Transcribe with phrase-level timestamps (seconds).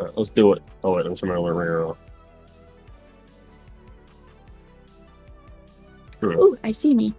[0.00, 0.62] All right, let's do it.
[0.82, 2.02] Oh wait, I'm turning my ringer off.
[6.22, 7.12] Ooh, I see me.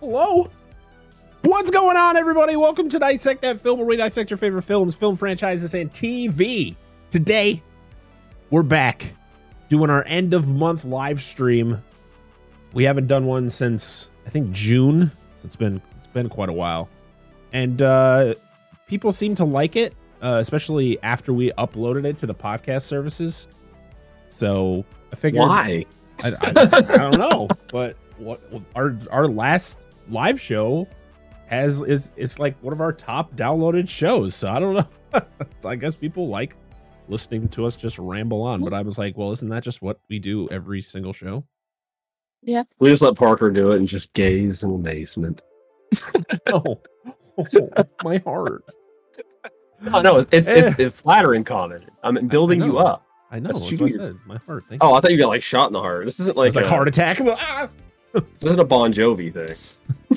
[0.00, 0.48] Hello.
[1.42, 2.56] What's going on, everybody?
[2.56, 6.74] Welcome to Dissect That Film, where we dissect your favorite films, film franchises, and TV.
[7.10, 7.62] Today,
[8.48, 9.12] we're back
[9.68, 11.82] doing our end of month live stream.
[12.72, 15.12] We haven't done one since I think June.
[15.44, 16.88] It's been it's been quite a while,
[17.52, 18.32] and uh,
[18.86, 23.46] people seem to like it, uh, especially after we uploaded it to the podcast services.
[24.26, 25.84] So I figured Why?
[26.22, 28.40] I, I, I don't know, but what
[28.74, 30.88] our our last live show
[31.46, 34.34] has is it's like one of our top downloaded shows.
[34.34, 35.22] So I don't know.
[35.58, 36.56] so I guess people like
[37.08, 38.62] listening to us just ramble on.
[38.62, 41.44] But I was like, well, isn't that just what we do every single show?
[42.42, 42.64] Yeah.
[42.78, 45.42] We just let Parker do it and just gaze in amazement.
[46.52, 46.80] Oh,
[48.04, 48.64] my heart.
[49.92, 51.84] Oh no, it's it's, it's, it's flattering comment.
[52.02, 53.04] I'm building you up.
[53.30, 53.48] I know.
[53.48, 54.16] That's That's, what what I you- said.
[54.26, 54.64] My heart.
[54.68, 54.94] Thank Oh, you.
[54.94, 56.04] I thought you got like shot in the heart.
[56.04, 57.20] This isn't It like, was like a, heart attack.
[57.22, 57.68] Ah!
[58.12, 60.16] This isn't a Bon Jovi thing.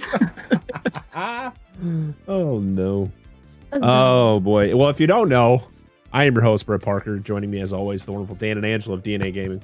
[1.16, 1.52] Ah!
[2.28, 3.12] oh no.
[3.74, 4.76] Oh boy.
[4.76, 5.64] Well, if you don't know,
[6.14, 7.18] I am your host, Brett Parker.
[7.18, 9.64] Joining me as always, the wonderful Dan and Angela of DNA Gaming.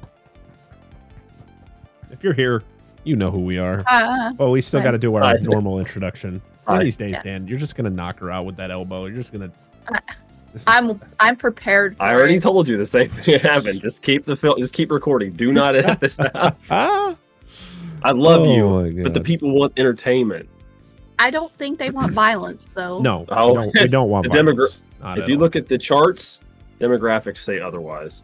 [2.12, 2.64] If you're here,
[3.04, 3.84] you know who we are.
[3.86, 5.34] Uh, Well, we still got to do our Hi.
[5.42, 6.42] normal introduction.
[6.66, 7.22] One of these days, Yeah.
[7.24, 9.06] Dan, you're just gonna knock her out with that elbow.
[9.06, 9.52] You're just gonna.
[9.90, 10.00] I-
[10.54, 11.98] This is- I'm I'm prepared.
[11.98, 12.44] For I already it.
[12.44, 13.82] told you the same thing happened.
[13.82, 14.60] Just keep the film.
[14.60, 15.32] Just keep recording.
[15.34, 16.58] Do not edit this out.
[16.70, 17.16] Ah!
[18.04, 20.48] I love Oh you, but the people want entertainment.
[21.20, 23.00] I don't think they want violence though.
[23.00, 24.84] No, Oh, we, don't, we don't want the violence.
[25.02, 25.40] Not If you all.
[25.42, 26.42] look at the charts,
[26.80, 28.24] demographics say otherwise.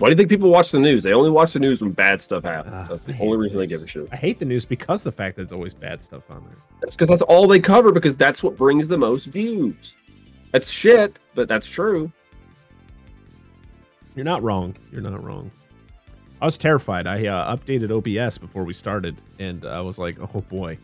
[0.00, 1.02] Why do you think people watch the news?
[1.02, 2.74] They only watch the news when bad stuff happens.
[2.74, 4.08] Ah, That's the only the reason they give a shit.
[4.10, 6.56] I hate the news because the fact that it's always bad stuff on there.
[6.80, 9.94] That's because that's all they cover because that's what brings the most views.
[10.52, 12.10] That's shit, but that's true.
[14.14, 14.74] You're not wrong.
[14.90, 15.50] You're not wrong.
[16.40, 17.06] I was terrified.
[17.06, 20.78] I uh, updated OBS before we started, and I was like, "Oh boy,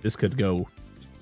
[0.00, 0.68] this could go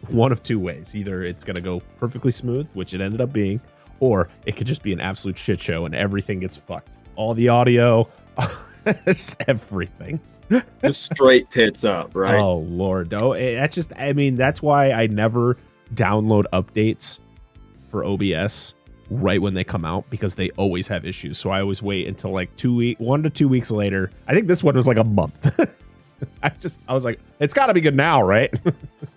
[0.09, 0.95] one of two ways.
[0.95, 3.59] Either it's gonna go perfectly smooth, which it ended up being,
[4.01, 6.99] or it could just be an absolute shit show and everything gets fucked.
[7.19, 8.09] All the audio,
[9.05, 10.21] just everything.
[10.83, 12.39] Just straight tits up, right?
[12.39, 13.93] Oh lord, oh, that's just.
[13.97, 15.59] I mean, that's why I never
[15.95, 17.19] download updates
[17.91, 18.75] for OBS
[19.11, 21.39] right when they come out because they always have issues.
[21.39, 24.11] So I always wait until like two week, one to two weeks later.
[24.27, 25.59] I think this one was like a month.
[26.43, 28.53] I just, I was like, it's got to be good now, right?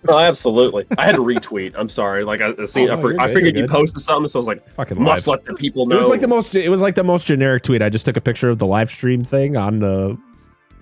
[0.04, 0.86] No, absolutely.
[0.98, 1.74] I had to retweet.
[1.76, 2.24] I'm sorry.
[2.24, 4.46] Like I, I seen, Oh, I, for, I figured you posted something, so I was
[4.46, 5.40] like, Fucking must live.
[5.40, 5.96] let the people know.
[5.96, 6.54] It was like the most.
[6.54, 7.82] It was like the most generic tweet.
[7.82, 10.14] I just took a picture of the live stream thing on uh,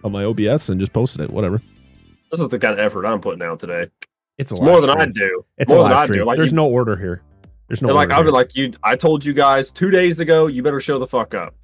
[0.04, 1.30] on my OBS and just posted it.
[1.30, 1.60] Whatever.
[2.30, 3.88] this is the kind of effort I'm putting out today.
[4.38, 5.44] It's, a It's more live than I do.
[5.58, 6.24] It's more a than I do.
[6.24, 7.22] Like There's you- no order here.
[7.68, 8.72] There's no like order I would like you.
[8.82, 10.48] I told you guys two days ago.
[10.48, 11.54] You better show the fuck up.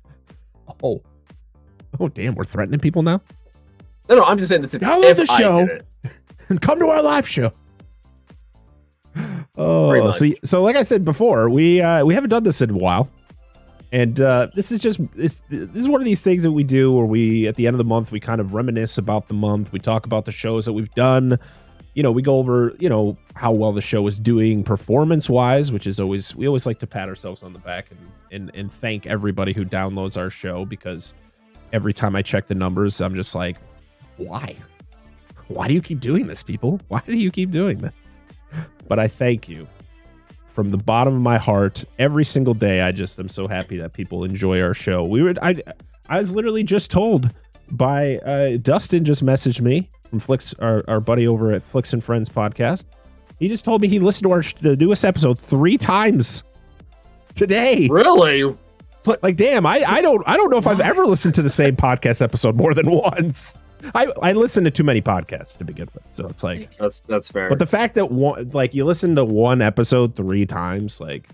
[0.83, 1.03] Oh.
[1.99, 3.21] Oh damn, we're threatening people now?
[4.09, 4.25] No, no.
[4.25, 5.69] I'm just saying it's if, Download if the show.
[6.49, 7.53] And come to our live show.
[9.59, 12.77] Oh, so, so like I said before, we uh, we haven't done this in a
[12.77, 13.09] while,
[13.91, 16.93] and uh, this is just this, this is one of these things that we do
[16.93, 19.73] where we at the end of the month we kind of reminisce about the month.
[19.73, 21.39] We talk about the shows that we've done.
[21.95, 25.73] You know, we go over you know how well the show is doing performance wise,
[25.73, 28.01] which is always we always like to pat ourselves on the back and
[28.31, 31.15] and and thank everybody who downloads our show because
[31.73, 33.57] every time I check the numbers, I'm just like,
[34.17, 34.57] why?
[35.49, 36.81] Why do you keep doing this, people?
[36.89, 38.21] Why do you keep doing this?
[38.89, 39.67] But I thank you
[40.49, 41.85] from the bottom of my heart.
[41.99, 45.05] Every single day, I just am so happy that people enjoy our show.
[45.05, 45.57] We were, I,
[46.09, 47.31] I was literally just told
[47.71, 52.03] by uh, Dustin just messaged me from Flicks, our, our buddy over at Flicks and
[52.03, 52.87] Friends podcast.
[53.39, 56.43] He just told me he listened to our the newest episode three times
[57.35, 57.87] today.
[57.89, 58.57] Really?
[59.03, 61.51] But Like, damn, I, I don't I don't know if I've ever listened to the
[61.51, 63.57] same podcast episode more than once.
[63.95, 66.77] I I listen to too many podcasts to begin with, so it's like.
[66.79, 67.49] That's that's fair.
[67.49, 71.29] But the fact that one like you listen to one episode three times, like,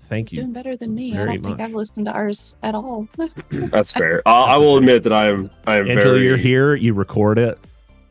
[0.00, 0.42] thank He's you.
[0.44, 1.16] doing better than me.
[1.16, 1.60] I don't think.
[1.60, 3.08] I've listened to ours at all.
[3.50, 4.22] that's fair.
[4.26, 5.50] I, I will admit that I am.
[5.66, 6.24] I am Angela, very.
[6.24, 6.74] you're here.
[6.74, 7.58] You record it.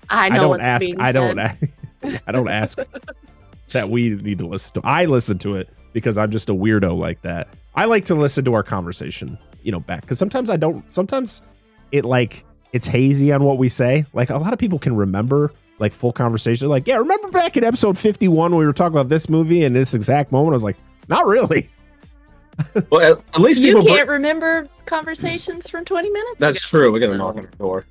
[0.10, 0.86] I know don't ask.
[1.00, 1.38] I don't.
[1.38, 1.70] said.
[2.04, 2.80] a- I don't ask
[3.72, 4.88] that we need to listen to.
[4.88, 7.50] I listen to it because I'm just a weirdo like that.
[7.76, 10.92] I like to listen to our conversation, you know, back because sometimes I don't.
[10.92, 11.42] Sometimes
[11.92, 14.06] it like it's hazy on what we say.
[14.14, 16.68] Like a lot of people can remember like full conversation.
[16.70, 19.76] Like, yeah, remember back in episode 51 when we were talking about this movie and
[19.76, 20.54] this exact moment.
[20.54, 20.78] I was like,
[21.08, 21.70] not really.
[22.92, 23.84] Well, at, at least You people.
[23.88, 26.80] can't bring- remember conversations from 20 minutes that's ago.
[26.82, 26.92] true.
[26.92, 27.86] We got a knock on the door.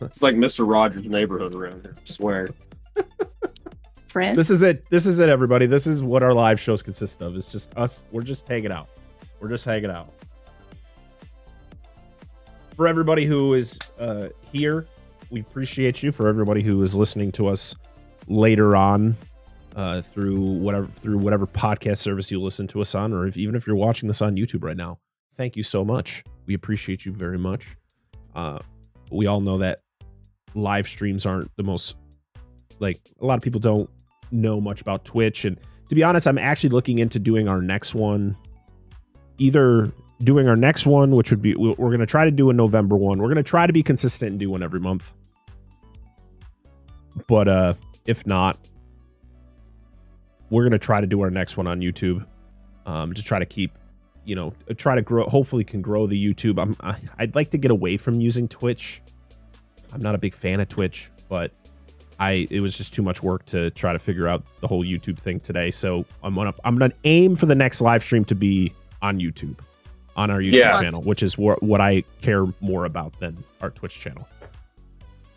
[0.00, 0.68] It's like Mr.
[0.68, 1.94] Rogers' neighborhood around here.
[1.96, 2.48] I swear.
[4.08, 4.36] Friends.
[4.36, 4.80] This is it.
[4.90, 5.66] This is it, everybody.
[5.66, 7.36] This is what our live shows consist of.
[7.36, 8.02] It's just us.
[8.10, 8.88] We're just hanging out.
[9.38, 10.12] We're just hanging out.
[12.78, 14.86] For everybody who is uh, here,
[15.30, 16.12] we appreciate you.
[16.12, 17.74] For everybody who is listening to us
[18.28, 19.16] later on
[19.74, 23.56] uh, through whatever through whatever podcast service you listen to us on, or if, even
[23.56, 25.00] if you're watching this on YouTube right now,
[25.36, 26.22] thank you so much.
[26.46, 27.66] We appreciate you very much.
[28.36, 28.60] Uh,
[29.10, 29.80] we all know that
[30.54, 31.96] live streams aren't the most
[32.78, 33.90] like a lot of people don't
[34.30, 35.58] know much about Twitch and
[35.88, 38.36] to be honest, I'm actually looking into doing our next one
[39.38, 39.92] either
[40.24, 42.96] doing our next one which would be we're going to try to do a November
[42.96, 43.18] one.
[43.18, 45.12] We're going to try to be consistent and do one every month.
[47.26, 47.74] But uh
[48.06, 48.58] if not
[50.50, 52.24] we're going to try to do our next one on YouTube
[52.86, 53.72] um to try to keep
[54.28, 57.58] you know try to grow hopefully can grow the youtube i'm I, i'd like to
[57.58, 59.00] get away from using twitch
[59.92, 61.50] i'm not a big fan of twitch but
[62.20, 65.18] i it was just too much work to try to figure out the whole youtube
[65.18, 68.72] thing today so i'm gonna i'm gonna aim for the next live stream to be
[69.00, 69.58] on youtube
[70.18, 70.80] on our youtube Yeah.
[70.82, 74.28] channel which is wh- what i care more about than our twitch channel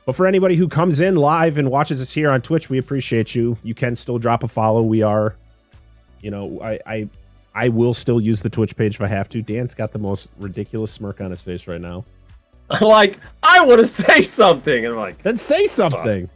[0.05, 3.35] but for anybody who comes in live and watches us here on twitch we appreciate
[3.35, 5.35] you you can still drop a follow we are
[6.21, 7.09] you know i i
[7.53, 9.41] I will still use the Twitch page if I have to.
[9.41, 12.05] Dan's got the most ridiculous smirk on his face right now.
[12.69, 16.29] I'm like, I want to say something, and I'm like, Then say something.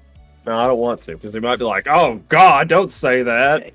[0.46, 3.72] no, I don't want to, because they might be like, oh God, don't say that.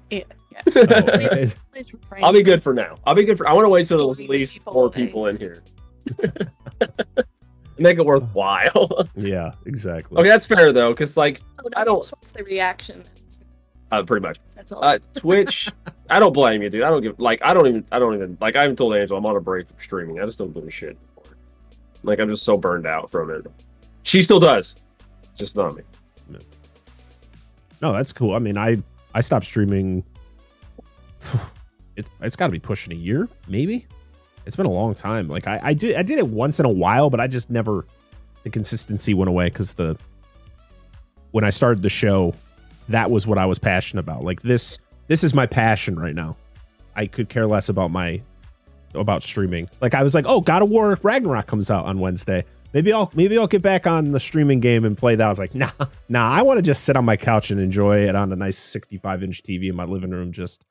[0.66, 0.84] Yeah, yeah.
[0.90, 1.52] Oh, okay.
[1.72, 1.86] Please.
[2.22, 2.96] I'll be good for now.
[3.06, 3.48] I'll be good for.
[3.48, 4.92] I want to wait till there's at least people four alone.
[4.92, 5.62] people in here.
[7.78, 9.08] Make it worthwhile.
[9.16, 10.18] yeah, exactly.
[10.18, 13.04] okay, that's fair though, because like, Oh, no, I don't- just wants the reaction.
[13.90, 14.38] uh, pretty much.
[14.54, 14.84] That's all.
[14.84, 15.70] Uh, Twitch.
[16.10, 16.82] I don't blame you, dude.
[16.82, 19.16] I don't give like I don't even I don't even like I even told Angel
[19.16, 20.20] I'm on a break from streaming.
[20.20, 21.36] I just don't do a shit anymore.
[22.02, 23.46] Like I'm just so burned out from it.
[24.02, 24.76] She still does,
[25.34, 25.82] just not me.
[27.80, 28.34] No, that's cool.
[28.34, 28.82] I mean, I
[29.14, 30.04] I stopped streaming.
[31.96, 33.86] It's it's got to be pushing a year, maybe.
[34.46, 35.28] It's been a long time.
[35.28, 37.84] Like I I did I did it once in a while, but I just never
[38.42, 39.98] the consistency went away because the
[41.32, 42.32] when I started the show,
[42.88, 44.24] that was what I was passionate about.
[44.24, 44.78] Like this
[45.08, 46.36] this is my passion right now.
[46.96, 48.22] I could care less about my
[48.94, 49.68] about streaming.
[49.80, 52.44] Like I was like, oh, God of War Ragnarok comes out on Wednesday.
[52.72, 55.24] Maybe I'll maybe I'll get back on the streaming game and play that.
[55.24, 55.70] I was like, nah,
[56.08, 56.30] nah.
[56.30, 59.22] I want to just sit on my couch and enjoy it on a nice 65
[59.22, 60.64] inch TV in my living room, just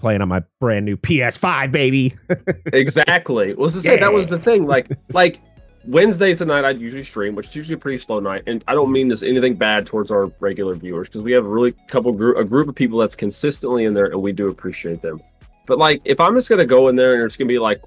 [0.00, 2.14] playing on my brand new PS5, baby.
[2.72, 3.54] exactly.
[3.54, 4.66] Well, to say that was the thing.
[4.66, 5.40] Like like
[5.86, 8.42] Wednesdays the night I'd usually stream, which is usually a pretty slow night.
[8.46, 11.48] And I don't mean this anything bad towards our regular viewers because we have a
[11.48, 15.00] really couple group a group of people that's consistently in there and we do appreciate
[15.00, 15.20] them.
[15.66, 17.80] But like if I'm just gonna go in there and it's gonna be like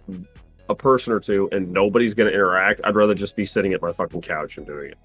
[0.70, 3.92] a person or two and nobody's gonna interact, I'd rather just be sitting at my
[3.92, 4.98] fucking couch and doing it.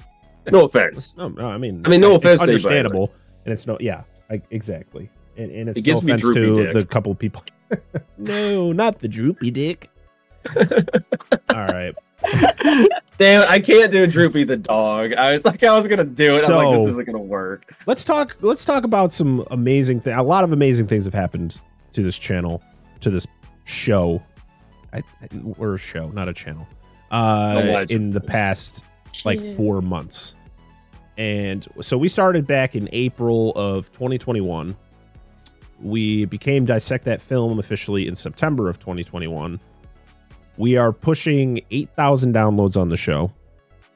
[0.52, 1.16] No offense.
[1.16, 3.12] no, no, I mean, I mean, no it's offense to anybody, understandable,
[3.44, 6.40] and it's no, yeah, I, exactly, and, and it's It gives no me offense droopy
[6.40, 6.72] to dick.
[6.72, 7.44] the couple people.
[8.18, 9.90] no, not the droopy dick.
[11.50, 11.94] All right,
[13.18, 15.12] Damn I can't do Droopy the dog.
[15.12, 16.48] I was like I was gonna do it.
[16.48, 17.74] I'm like, this isn't gonna work.
[17.86, 18.36] let's talk.
[18.40, 20.14] Let's talk about some amazing thing.
[20.14, 21.60] A lot of amazing things have happened
[21.92, 22.62] to this channel,
[23.00, 23.26] to this
[23.64, 24.22] show.
[24.92, 25.28] I, I,
[25.58, 26.66] we're a show, not a channel.
[27.10, 27.96] Uh, Allegedly.
[27.96, 28.84] in the past
[29.24, 30.34] like four months.
[31.18, 34.76] And so we started back in April of 2021.
[35.83, 39.61] We became Dissect That Film officially in September of 2021.
[40.56, 43.30] We are pushing 8,000 downloads on the show.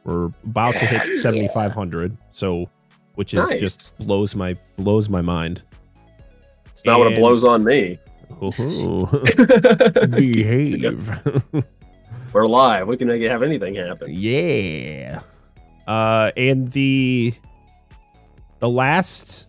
[0.05, 2.17] We're about to hit 7,500.
[2.31, 2.69] So,
[3.15, 3.61] which is Nice.
[3.61, 5.63] just blows my blows my mind.
[6.67, 7.99] It's not what it blows on me.
[10.11, 11.11] Behave.
[12.33, 12.87] We're live.
[12.87, 14.09] We can make have anything happen.
[14.11, 15.21] Yeah.
[15.87, 17.35] Uh and the
[18.61, 19.49] the last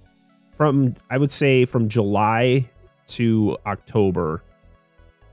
[0.61, 2.69] from I would say from July
[3.07, 4.43] to October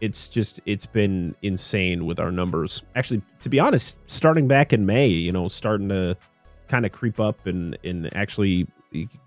[0.01, 2.83] it's just it's been insane with our numbers.
[2.95, 6.17] Actually, to be honest, starting back in May, you know, starting to
[6.69, 8.67] kind of creep up and and actually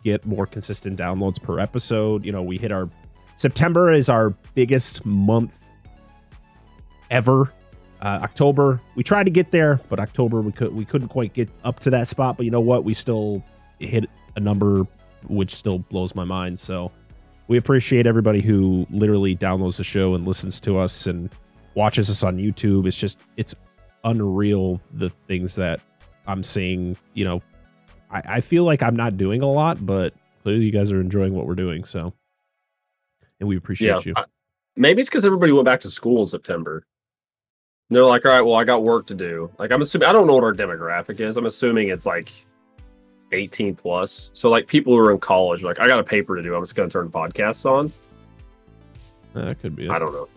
[0.03, 2.25] get more consistent downloads per episode.
[2.25, 2.89] You know, we hit our
[3.37, 5.53] September is our biggest month
[7.11, 7.53] ever
[8.01, 11.47] uh, October, we tried to get there, but October we could we couldn't quite get
[11.63, 12.37] up to that spot.
[12.37, 12.83] But you know what?
[12.83, 13.43] We still
[13.77, 14.87] hit a number
[15.27, 16.59] which still blows my mind.
[16.59, 16.91] So
[17.47, 21.29] we appreciate everybody who literally downloads the show and listens to us and
[21.75, 22.87] watches us on YouTube.
[22.87, 23.55] It's just it's
[24.03, 25.79] unreal the things that
[26.27, 26.97] I'm seeing.
[27.13, 27.41] You know,
[28.09, 30.13] I, I feel like I'm not doing a lot, but
[30.43, 31.83] clearly you guys are enjoying what we're doing.
[31.83, 32.13] So,
[33.39, 34.13] and we appreciate you.
[34.15, 34.25] I-
[34.75, 36.85] maybe it's because everybody went back to school in September.
[37.89, 39.51] And they're like, all right, well, I got work to do.
[39.59, 41.35] Like, I'm assuming, I don't know what our demographic is.
[41.35, 42.31] I'm assuming it's like
[43.31, 44.31] 18 plus.
[44.33, 46.55] So, like, people who are in college, like, I got a paper to do.
[46.55, 47.91] I'm just going to turn podcasts on.
[49.33, 49.85] That could be.
[49.85, 49.91] It.
[49.91, 50.27] I don't know.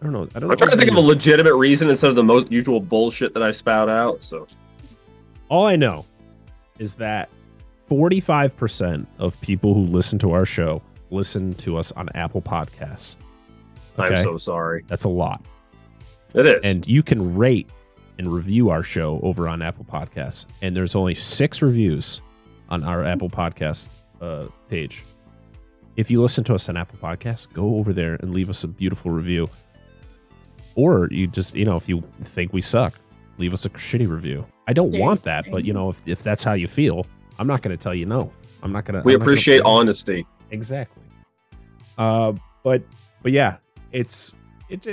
[0.00, 0.28] I don't know.
[0.34, 0.50] I don't.
[0.50, 3.42] I'm trying to think of a legitimate reason instead of the most usual bullshit that
[3.42, 4.24] I spout out.
[4.24, 4.46] So
[5.50, 6.06] All I know
[6.78, 7.28] is that
[7.90, 13.16] 45% of people who listen to our show listen to us on Apple Podcasts.
[13.98, 14.84] I'm so sorry.
[14.86, 15.44] That's a lot.
[16.34, 16.60] It is.
[16.62, 17.68] And you can rate
[18.20, 20.44] and review our show over on Apple Podcasts.
[20.60, 22.20] And there's only six reviews
[22.68, 23.88] on our Apple Podcast
[24.20, 25.06] uh, page.
[25.96, 28.68] If you listen to us on Apple Podcasts, go over there and leave us a
[28.68, 29.48] beautiful review.
[30.74, 33.00] Or you just, you know, if you think we suck,
[33.38, 34.44] leave us a shitty review.
[34.68, 37.06] I don't want that, but you know, if, if that's how you feel,
[37.38, 38.30] I'm not going to tell you no.
[38.62, 39.02] I'm not going to.
[39.02, 40.26] we appreciate honesty.
[40.50, 41.02] Exactly.
[41.96, 42.82] Uh, but
[43.22, 43.56] but yeah,
[43.92, 44.34] it's
[44.68, 44.86] it.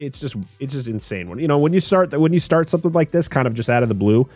[0.00, 2.68] I, it's just it's just insane when you know when you start when you start
[2.68, 4.28] something like this kind of just out of the blue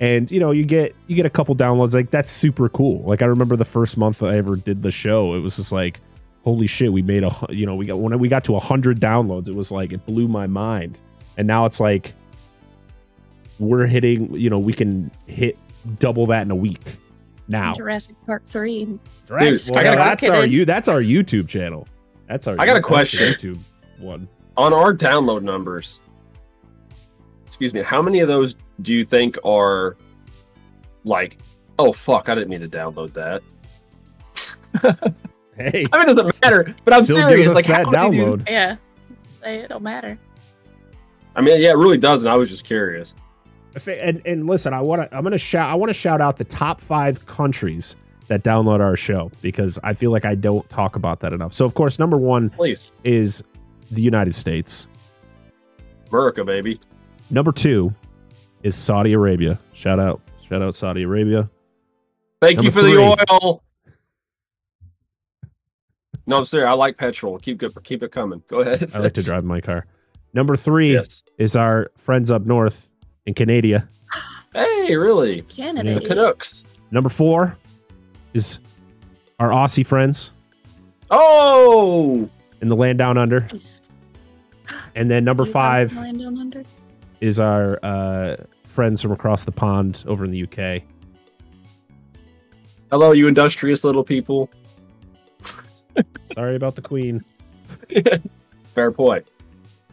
[0.00, 3.22] and you know you get you get a couple downloads like that's super cool like
[3.22, 6.00] i remember the first month i ever did the show it was just like
[6.44, 9.48] holy shit we made a you know we got when we got to 100 downloads
[9.48, 11.00] it was like it blew my mind
[11.36, 12.14] and now it's like
[13.58, 15.58] we're hitting you know we can hit
[15.98, 16.96] double that in a week
[17.48, 18.98] now Jurassic Park 3.
[19.26, 21.86] Jurassic- I well, gotta- that's our you that's our YouTube channel.
[22.28, 23.34] That's our I got a question.
[23.34, 23.58] YouTube
[23.98, 24.28] one.
[24.56, 26.00] On our download numbers,
[27.46, 29.96] excuse me, how many of those do you think are
[31.04, 31.38] like,
[31.78, 33.42] oh fuck, I didn't mean to download that?
[35.54, 37.52] Hey, I mean, it doesn't matter, but I'm still serious.
[37.52, 38.48] Like, that how many do you- download.
[38.48, 38.76] Yeah.
[39.44, 40.18] It don't matter.
[41.36, 42.26] I mean, yeah, it really doesn't.
[42.26, 43.14] I was just curious.
[43.86, 46.44] And and listen, I want to I'm gonna shout I want to shout out the
[46.44, 47.96] top five countries
[48.28, 51.52] that download our show because I feel like I don't talk about that enough.
[51.52, 53.44] So of course, number one Please, is
[53.92, 54.88] the United States.
[56.10, 56.78] America, baby.
[57.30, 57.94] Number two
[58.62, 59.58] is Saudi Arabia.
[59.72, 61.48] Shout out, shout out Saudi Arabia.
[62.40, 62.94] Thank you for three.
[62.96, 63.62] the oil.
[66.26, 66.68] No, I'm serious.
[66.68, 67.38] I like petrol.
[67.38, 67.84] Keep good.
[67.84, 68.42] Keep it coming.
[68.48, 68.90] Go ahead.
[68.94, 69.86] I like to drive my car.
[70.34, 71.24] Number three Yes.
[71.38, 72.88] is our friends up north
[73.26, 73.88] in Canada.
[74.54, 75.42] Hey, really?
[75.42, 75.98] Canada.
[76.00, 76.64] The Canucks.
[76.90, 77.56] Number four
[78.34, 78.60] is
[79.40, 80.32] our Aussie friends
[81.10, 82.28] Oh,
[82.62, 83.40] in the land down under.
[83.52, 83.82] Nice.
[84.94, 86.62] And then number five Land Down Under?
[87.20, 88.36] is our uh,
[88.68, 90.82] friends from across the pond over in the UK.
[92.90, 94.48] hello, you industrious little people.
[96.34, 97.22] Sorry about the Queen.
[98.74, 99.26] Fair point.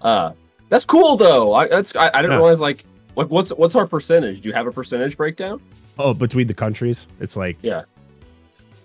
[0.01, 0.31] Uh,
[0.69, 1.53] that's cool though.
[1.53, 2.37] I that's I, I didn't Yeah.
[2.37, 2.85] realize like
[3.15, 4.39] what what's what's our percentage?
[4.41, 5.59] Do you have a percentage breakdown?
[5.97, 7.81] Oh, between the countries, it's like Yeah.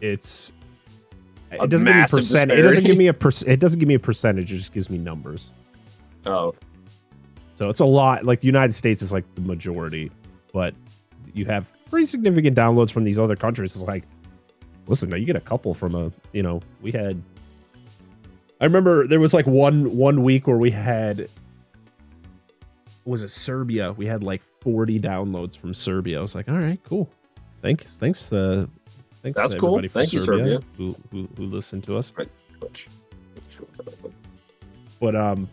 [0.01, 0.51] it's.
[1.63, 2.51] It doesn't give me percent.
[2.51, 4.53] It doesn't give me a perc- It doesn't give me a percentage.
[4.53, 5.53] It just gives me numbers.
[6.27, 6.55] Oh,
[7.53, 8.25] So it's a lot.
[8.25, 10.11] Like the United States is like the majority,
[10.53, 10.75] but
[11.35, 13.75] you have pretty significant downloads from these other countries.
[13.75, 14.05] It's like,
[14.87, 16.11] listen, now you get a couple from a.
[16.33, 17.23] You know, we had.
[18.61, 21.29] I remember there was like one one week where we had.
[23.05, 23.93] Was it Serbia?
[23.93, 26.19] We had like forty downloads from Serbia.
[26.19, 27.11] I was like, all right, cool.
[27.61, 28.67] Thanks, thanks, uh,
[29.25, 29.37] thanks.
[29.37, 29.83] That's cool.
[29.89, 30.61] Thank you, Serbia.
[30.77, 32.13] Who, who who listened to us?
[35.01, 35.49] But um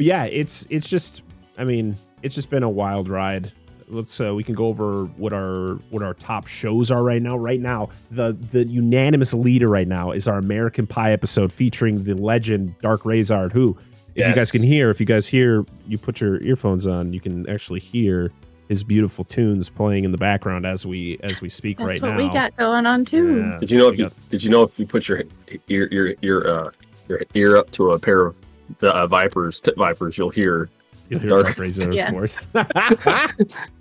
[0.00, 1.22] but yeah it's it's just
[1.58, 3.52] i mean it's just been a wild ride
[3.88, 7.36] let's uh we can go over what our what our top shows are right now
[7.36, 12.14] right now the the unanimous leader right now is our american pie episode featuring the
[12.14, 13.76] legend dark razard who
[14.14, 17.20] if you guys can hear if you guys hear you put your earphones on you
[17.20, 18.32] can actually hear
[18.70, 22.10] his beautiful tunes playing in the background as we as we speak That's right what
[22.12, 23.38] now we got going on too.
[23.50, 23.56] Yeah.
[23.58, 25.24] Did you know if you got- did you know if you put your
[25.68, 26.70] ear your your uh
[27.08, 28.36] your ear up to a pair of
[28.78, 30.70] the uh, vipers pit vipers, you'll hear
[31.08, 32.12] you'll hear Dark- dark razard's Yeah.
[32.12, 32.46] voice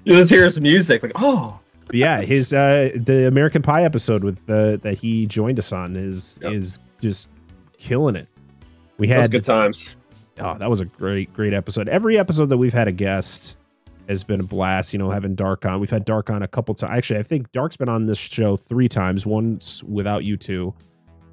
[0.05, 1.59] you just hear some music like oh
[1.91, 6.39] yeah, his uh the American Pie episode with uh, that he joined us on is
[6.41, 6.53] Yep.
[6.53, 7.29] is just
[7.77, 8.27] killing it.
[8.97, 9.95] We that was had good times.
[10.39, 11.89] oh, that was a great great episode.
[11.89, 13.57] Every episode that we've had a guest
[14.09, 14.91] has been a blast.
[14.91, 15.79] You know, having Dark on.
[15.79, 16.91] We've had Dark on a couple times.
[16.91, 19.25] Actually, I think Dark's been on this show three times.
[19.25, 20.73] Once without you two.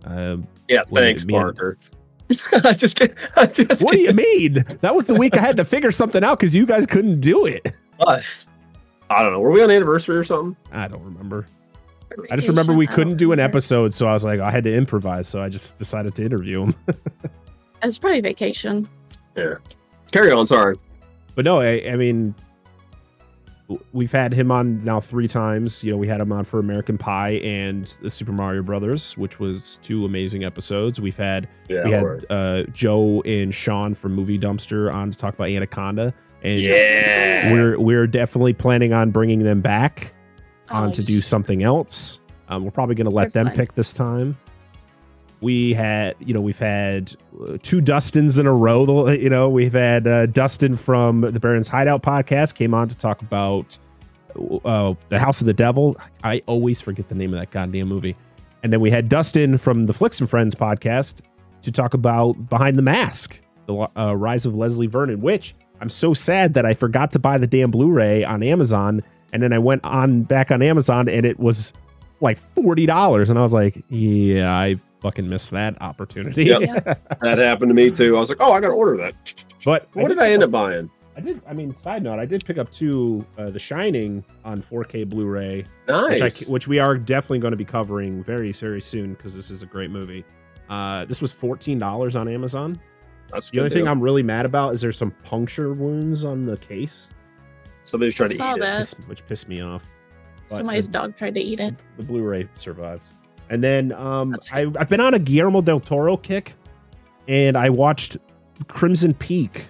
[0.04, 0.37] Uh,
[0.68, 1.76] Yeah, thanks, me Parker.
[2.64, 4.64] I just get I just what do you mean?
[4.80, 7.47] That was the week I had to figure something out because you guys couldn't do
[7.47, 7.73] it.
[8.00, 8.47] us.
[9.11, 9.38] I don't know.
[9.40, 10.56] Were we on anniversary or something?
[10.73, 11.47] I don't remember.
[12.30, 14.75] I just remember we couldn't don't an episode, so I was like, I had to
[14.75, 15.28] improvise.
[15.28, 16.75] So I just decided to interview him.
[17.83, 18.88] It was probably vacation.
[19.37, 19.56] Yeah.
[20.11, 20.47] Carry on.
[20.47, 20.76] Sorry.
[21.35, 22.46] but no, I, I mean, w-
[23.93, 25.83] we've had him on now three times.
[25.83, 29.41] You know, we had him on for American Pie and the Super Mario Brothers, which
[29.41, 31.01] was two amazing episodes.
[31.01, 31.85] We've had Yeah.
[31.85, 36.61] we had uh, Joe and Sean from Movie Dumpster on to talk about Anaconda, and
[36.61, 37.53] yeah.
[37.53, 40.15] we're we're definitely planning on bringing them back
[40.69, 42.21] on Oh, to do something else.
[42.49, 43.57] Um, we're probably going to let They're them fun.
[43.57, 44.37] pick this time.
[45.47, 49.09] We had, you know, we've had uh, two Dustins in a row.
[49.11, 53.23] You know, we've had uh, Dustin from the Baron's Hideout podcast came on to talk
[53.23, 53.79] about
[54.65, 55.97] uh, the House of the Devil.
[56.25, 58.17] I always forget the name of that goddamn movie.
[58.65, 61.23] And then we had Dustin from the Flicks and Friends podcast
[61.62, 66.12] to talk about Behind the Mask, the uh, Rise of Leslie Vernon, which I'm so
[66.12, 69.00] sad that I forgot to buy the damn Blu-ray on Amazon,
[69.33, 71.73] and then I went on back on Amazon and it was
[72.21, 76.45] like forty dollars, and I was like, yeah, I fucking missed that opportunity.
[76.45, 76.85] Yep.
[77.21, 78.17] that happened to me too.
[78.17, 79.15] I was like, oh, I gotta order that.
[79.65, 80.91] but what did I end up buying?
[81.17, 81.41] I did.
[81.49, 85.65] I mean, side note, I did pick up two, uh, The Shining on 4K Blu-ray,
[85.88, 86.21] Nice.
[86.21, 89.50] which, I, which we are definitely going to be covering very, very soon because this
[89.50, 90.25] is a great movie.
[90.69, 92.79] Uh, this was fourteen dollars on Amazon.
[93.31, 93.88] That's a The only good thing.
[93.88, 97.09] I'm really mad about is there's some puncture wounds on the case,
[97.85, 98.61] somebody's trying to I saw eat it.
[98.62, 98.79] that.
[98.79, 99.85] piss- which pissed me off.
[100.50, 101.75] But Somebody's the, dog tried to eat it.
[101.97, 103.09] the Blu-ray survived.
[103.49, 106.55] And then um, I, I've been on a Guillermo del Toro kick,
[107.29, 108.17] and I watched
[108.69, 109.67] Crimson Peak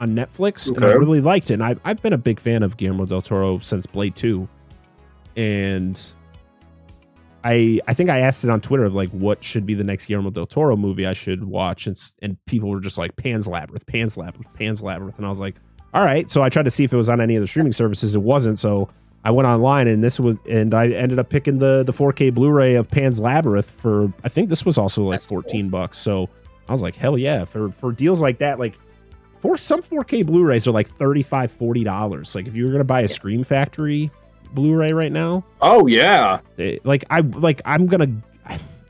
[0.00, 1.54] on Netflix, and I really liked it.
[1.54, 4.48] And I've, I've been a big fan of Guillermo del Toro since Blade 2.
[5.36, 6.12] And
[7.44, 10.06] I I think I asked it on Twitter of like what should be the next
[10.06, 13.86] Guillermo del Toro movie I should watch, and and people were just like Pan's Labyrinth,
[13.86, 15.56] Pan's Labyrinth, Pan's Labyrinth, and I was like,
[15.94, 16.28] all right.
[16.28, 18.16] So I tried to see if it was on any of the streaming services.
[18.16, 18.58] It wasn't.
[18.58, 18.88] So
[19.26, 22.76] I went online and this was, and I ended up picking the the 4K Blu-ray
[22.76, 25.42] of Pan's Labyrinth for I think this was also like That's cool.
[25.42, 25.98] 14 bucks.
[25.98, 26.28] So
[26.68, 27.44] I was like, hell yeah!
[27.44, 28.74] For for deals like that, like
[29.40, 32.34] for some 4K Blu-rays are like 35 40 dollars.
[32.34, 34.10] Like if you were gonna buy a Scream Factory
[34.52, 36.38] Blu-ray right now, Oh yeah.
[36.84, 38.08] like I like I'm gonna.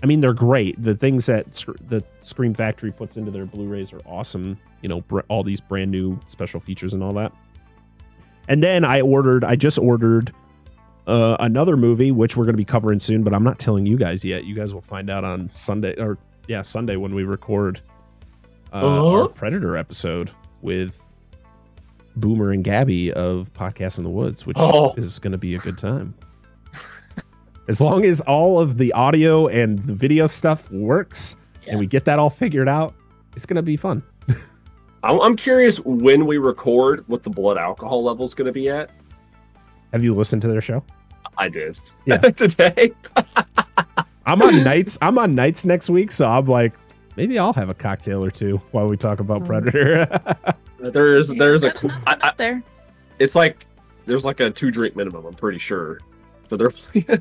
[0.02, 0.80] I mean, they're great.
[0.82, 4.58] The things that Sc- the Scream Factory puts into their Blu-rays are awesome.
[4.82, 7.32] You know, br- all these brand new special features and all that.
[8.48, 9.44] And then I ordered.
[9.44, 10.32] I just ordered
[11.06, 13.96] uh, another movie, which we're going to be covering soon, but I'm not telling you
[13.96, 14.44] guys yet.
[14.44, 17.80] You guys will find out on Sunday, or yeah, Sunday when we record
[18.72, 19.10] uh, Uh-huh.
[19.22, 20.30] our Predator episode
[20.62, 21.02] with
[22.16, 24.94] Boomer and Gabby of Podcast in the Woods, which Oh.
[24.96, 26.14] is going to be a good time.
[27.68, 31.72] as long as all of the audio and the video stuff works Yeah.
[31.72, 32.94] and we get that all figured out,
[33.34, 34.02] it's going to be fun.
[35.06, 38.68] I'm, I'm curious when we record what the blood alcohol level is going to be
[38.68, 38.90] at.
[39.92, 40.82] Have you listened to their show?
[41.38, 41.78] I did.
[42.06, 42.16] Yeah.
[42.18, 42.92] Today.
[44.26, 44.98] I'm on nights.
[45.00, 46.72] I'm on nights next week, so I'm like,
[47.16, 49.46] maybe I'll have a cocktail or two while we talk about Mm.
[49.46, 50.54] Predator.
[50.90, 52.62] There's there's a That's not I, I, up there.
[53.18, 53.66] it's like
[54.04, 55.24] there's like a two drink minimum.
[55.24, 56.00] I'm pretty sure.
[56.44, 56.70] For their,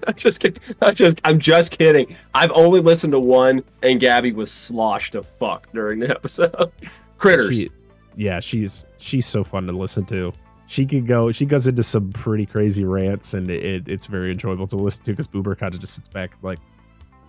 [0.08, 0.62] I just kidding.
[0.82, 2.16] I just I'm just kidding.
[2.34, 6.72] I've only listened to one, and Gabby was sloshed to fuck during the episode.
[7.18, 7.56] Critters.
[7.56, 7.72] She-
[8.16, 10.34] yeah, she's she's so fun to listen to.
[10.68, 11.32] She could go.
[11.32, 15.12] She goes into some pretty crazy rants, and it, it's very enjoyable to listen to
[15.12, 16.60] because Boober kind of just sits back like,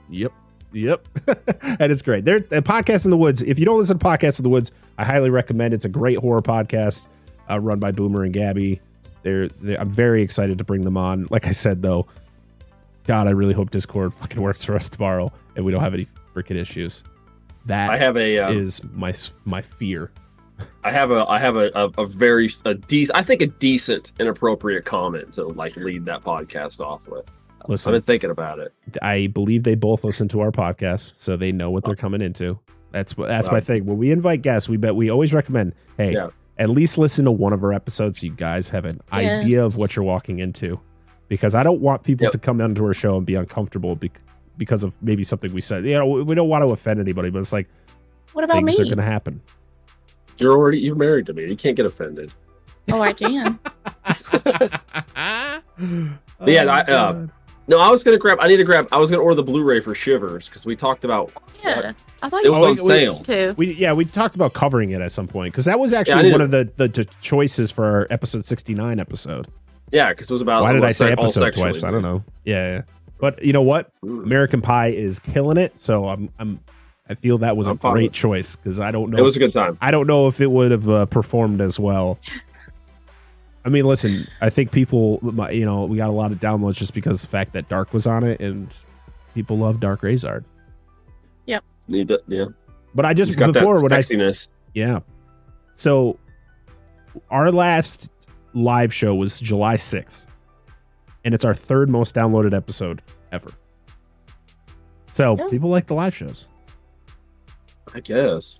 [0.09, 0.33] "Yep,
[0.72, 1.07] yep,"
[1.62, 2.25] and it's great.
[2.25, 3.42] They're a podcast in the woods.
[3.42, 5.75] If you don't listen to podcasts in the woods, I highly recommend.
[5.75, 7.09] It's a great horror podcast
[7.51, 8.81] uh, run by Boomer and Gabby.
[9.22, 11.27] They're, they're I'm very excited to bring them on.
[11.31, 12.07] Like I said though,
[13.05, 16.07] God, I really hope Discord fucking works for us tomorrow and we don't have any
[16.35, 17.03] freaking issues.
[17.66, 19.12] That I have a um, is my
[19.44, 20.12] my fear.
[20.85, 24.12] I have a I have a, a, a very a decent I think a decent
[24.19, 27.25] and appropriate comment to like lead that podcast off with.
[27.69, 28.73] Listen, I've been thinking about it.
[29.03, 32.59] I believe they both listen to our podcast, so they know what they're coming into.
[32.92, 33.55] That's what that's Wow.
[33.55, 33.85] my thing.
[33.87, 36.29] When we invite guests, we bet we always recommend, hey, Yeah.
[36.59, 39.77] at least listen to one of our episodes so you guys have an idea of
[39.77, 40.79] what you're walking into.
[41.29, 42.33] Because I don't want people Yep.
[42.33, 44.21] to come onto our show and be uncomfortable bec-
[44.57, 45.85] because of maybe something we said.
[45.85, 47.66] You know, we- we don't want to offend anybody, but it's like
[48.33, 48.85] What about things me?
[48.85, 49.40] are going to happen.
[50.38, 51.46] You're already you're married to me.
[51.49, 52.33] You can't get offended.
[52.92, 53.59] Oh, I can.
[55.27, 55.61] yeah,
[56.46, 57.27] yeah, I, uh,
[57.68, 58.38] No, I was gonna grab.
[58.40, 58.87] I need to grab.
[58.92, 61.33] I was gonna order the Blu-ray for Shivers because we talked about.
[61.64, 61.92] Yeah.
[62.22, 62.79] I thought It was Oh, on wait, wait.
[62.79, 63.20] sale.
[63.20, 63.55] too.
[63.57, 66.33] We yeah we talked about covering it at some point because that was actually need
[66.33, 69.49] one to- of the, the the choices for our episode sixty nine episode.
[69.92, 70.62] Yeah, because it was about.
[70.62, 71.85] Why did I say sec- episode sexually twice?
[71.85, 72.25] I don't know.
[72.44, 72.83] Yeah, yeah.
[73.20, 73.90] but you know what?
[74.03, 75.79] American Pie is killing it.
[75.79, 76.61] So I'm I'm
[77.09, 79.19] I feel that was a I'm fine great choice because I don't know.
[79.19, 79.79] It was a good time.
[79.81, 82.19] I don't know if it would have uh, performed as well.
[83.64, 86.95] I mean, listen, I think people, you know, we got a lot of downloads just
[86.95, 88.75] because of the fact that Dark was on it, and
[89.35, 90.45] people love Dark Razard.
[91.88, 92.47] Need to- yeah,
[92.97, 94.49] But I just He's got before that when I sexiness.
[94.75, 94.99] Yeah.
[95.75, 96.19] So
[97.31, 98.11] our last
[98.55, 100.27] live show was July 6th.
[101.25, 103.53] And it's our third most downloaded episode ever.
[105.12, 105.49] So Yeah.
[105.49, 106.49] people like the live shows.
[107.94, 108.59] I guess.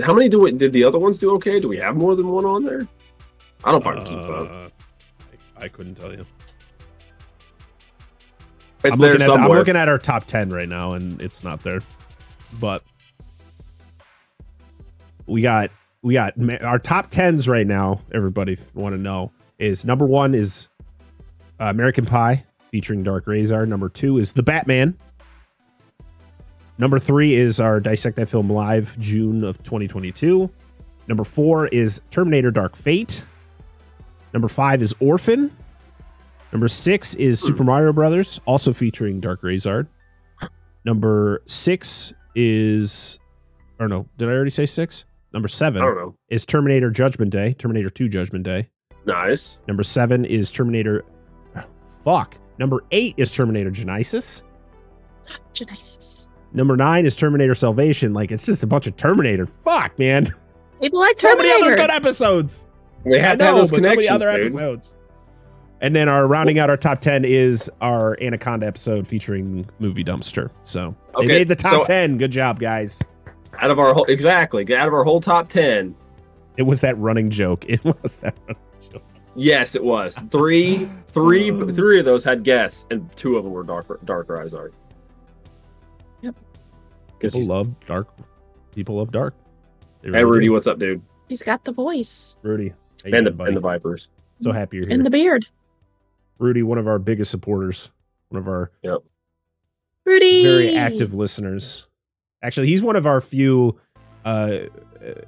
[0.00, 1.34] How many do we, did the other ones do?
[1.34, 2.86] Okay, do we have more than one on there?
[3.64, 4.50] I don't fucking keep up.
[4.50, 4.68] Uh,
[5.58, 6.24] I, I couldn't tell you.
[8.84, 11.42] It's I'm there looking, at, I'm looking at our top 10 right now, and it's
[11.42, 11.80] not there.
[12.60, 12.84] but
[15.26, 15.70] we got
[16.02, 18.00] we got our top tens right now.
[18.14, 20.68] Everybody want to know is number one is
[21.60, 23.66] uh, American Pie featuring Dark Razor.
[23.66, 24.96] Number two is The Batman.
[26.78, 30.48] Number three is our Dissect That Film Live June of 2022.
[31.08, 33.24] Number four is Terminator Dark Fate.
[34.32, 35.50] Number five is Orphan.
[36.52, 39.86] Number six is Super Mario Brothers, also featuring Dark Razard.
[40.84, 43.18] Number six is,
[43.80, 45.04] or no, did I already say six?
[45.32, 46.14] Number I seven don't know.
[46.30, 48.68] is Terminator Judgment Day, Terminator 2 Judgment Day.
[49.04, 49.60] Nice.
[49.66, 51.04] Number seven is Terminator.
[52.04, 52.36] Fuck.
[52.58, 54.42] Number eight is Terminator Genisys.
[55.52, 56.27] Genisys.
[56.58, 58.12] Number nine is Terminator Salvation.
[58.12, 59.46] Like it's just a bunch of Terminator.
[59.64, 60.28] Fuck, man.
[60.82, 62.66] People like So many other good episodes.
[63.04, 64.46] We had to have know, those but so many connections, other dude.
[64.46, 64.96] episodes.
[65.80, 70.50] And then our rounding out our top ten is our Anaconda episode featuring Movie Dumpster.
[70.64, 72.18] So they made the top so- ten.
[72.18, 73.00] Good job, guys.
[73.60, 75.94] Out of our whole exactly, out of our whole top ten,
[76.56, 77.64] It was that running joke.
[77.68, 79.02] It was that running joke.
[79.36, 83.62] yes, it was three, three, three of those had guests, and two of them were
[83.62, 84.74] darker, dark eyes art.
[86.22, 86.34] Yep.
[87.18, 88.08] Because People love dark.
[88.74, 89.34] People love dark.
[90.02, 90.52] They hey really Rudy, do.
[90.52, 91.02] what's up, dude?
[91.28, 92.68] He's got the voice Rudy.
[92.68, 92.74] How
[93.10, 93.48] you And the doing, buddy?
[93.48, 94.08] and the Vipers.
[94.40, 94.94] so happy you're here.
[94.94, 95.46] and the beard.
[96.38, 97.90] Rudy, one of our biggest supporters,
[98.28, 98.70] one of our
[100.04, 100.42] Rudy.
[100.44, 101.86] very active listeners.
[102.42, 103.78] Actually, he's one of our few.
[104.24, 104.58] Uh,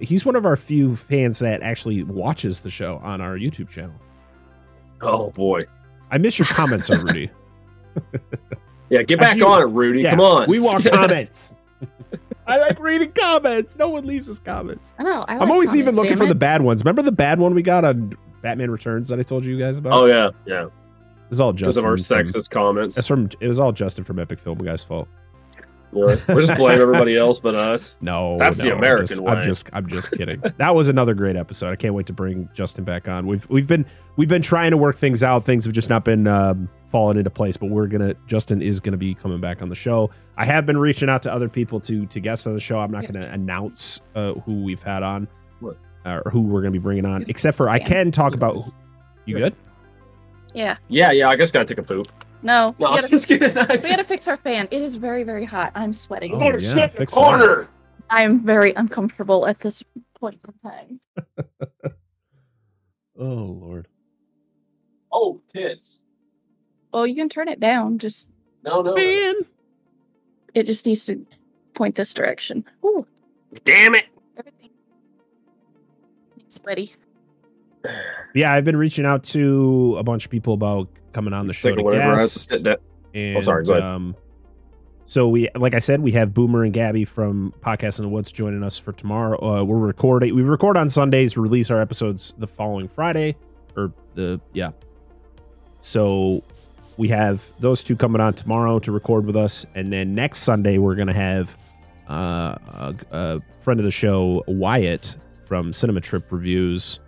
[0.01, 3.95] he's one of our few fans that actually watches the show on our YouTube channel.
[5.01, 5.65] Oh boy,
[6.11, 7.31] I miss your comments, on Rudy.
[8.91, 10.03] yeah, get As back you- on it, Rudy.
[10.03, 11.55] Yeah, Come on, we want comments.
[12.47, 13.77] I like reading comments.
[13.79, 14.95] No one leaves us comments.
[14.99, 15.25] I know.
[15.29, 16.83] I I'm like always even looking damn for the bad ones.
[16.85, 19.93] Remember the bad one we got on Batman Returns that I told you guys about?
[19.93, 20.71] oh yeah, yeah, it
[21.29, 21.85] was all because Justin.
[21.85, 22.95] of our from- sexist comments.
[22.97, 23.29] That's from.
[23.41, 25.09] It was all Justin from Epic Film Guy's fault.
[25.93, 27.97] We're we're just blame everybody else but us.
[28.01, 29.33] No, That's the no, I'm American just- way.
[29.33, 30.41] I'm just, I'm just kidding.
[30.59, 31.71] that was another great episode.
[31.73, 33.27] I can't wait to bring Justin back on.
[33.27, 33.85] We've, we've been,
[34.17, 35.45] we've been trying to work things out.
[35.45, 37.57] Things have just not been um, falling into place.
[37.57, 40.11] But we're gonna, Justin is gonna be coming back on the show.
[40.37, 42.79] I have been reaching out to other people to to guest on the show.
[42.79, 43.13] I'm not Yeah.
[43.13, 45.29] gonna announce uh, who we've had on,
[45.63, 45.71] uh,
[46.25, 47.25] or who we're gonna be bringing on.
[47.29, 48.55] Except for I can talk about.
[48.55, 48.73] who-
[49.27, 49.55] You good?
[50.55, 50.77] Yeah.
[50.89, 51.29] Yeah, yeah.
[51.29, 52.09] I just gotta take a poop.
[52.43, 52.71] No.
[52.71, 53.55] No, we, I'm gotta, just kidding.
[53.55, 54.67] We gotta fix our fan.
[54.71, 55.73] It is very, very hot.
[55.75, 56.33] I'm sweating.
[56.35, 57.69] Oh, I'm yeah, shit fix corner.
[58.09, 59.85] I am very uncomfortable at this
[60.19, 61.01] point in time.
[63.19, 63.25] Oh
[63.61, 63.87] Lord.
[65.13, 66.03] Oh, tits.
[66.93, 67.99] Well, you can turn it down.
[67.99, 68.29] Just
[68.65, 68.95] No, no.
[68.95, 69.35] Man.
[70.55, 71.25] it just needs to
[71.75, 72.65] point this direction.
[72.85, 73.07] Ooh,
[73.65, 74.07] Damn it.
[74.39, 74.71] everything.
[76.49, 76.95] Sweaty.
[78.35, 81.75] Yeah, I've been reaching out to a bunch of people about coming on the show
[81.75, 82.49] to of I have to guest.
[82.49, 83.43] sit down.
[83.43, 83.83] Sorry, go ahead.
[83.83, 84.15] Um,
[85.07, 88.31] so we, like I said, we have Boomer and Gabby from Podcast in the Woods
[88.31, 89.43] joining us for tomorrow.
[89.43, 90.33] Uh, we're recording.
[90.37, 91.37] We record on Sundays.
[91.37, 93.35] Release our episodes the following Friday,
[93.77, 94.71] or the yeah.
[95.81, 96.45] So
[96.97, 100.79] we have those two coming on tomorrow to record with us, and then next Sunday
[100.79, 101.57] we're gonna have
[102.09, 107.01] uh, a, a friend of the show, Wyatt from Cinema Trip Reviews,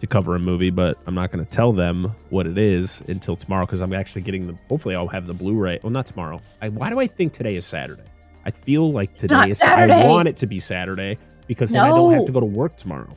[0.00, 3.36] to cover a movie, but I'm not going to tell them what it is until
[3.36, 4.58] tomorrow because I'm actually getting the.
[4.68, 5.80] Hopefully, I'll have the Blu-ray.
[5.82, 6.40] Well, not tomorrow.
[6.60, 8.02] I, why do I think today is Saturday?
[8.44, 9.62] I feel like today is.
[9.62, 12.76] I want it to be Saturday because then I don't have to go to work
[12.76, 13.14] tomorrow.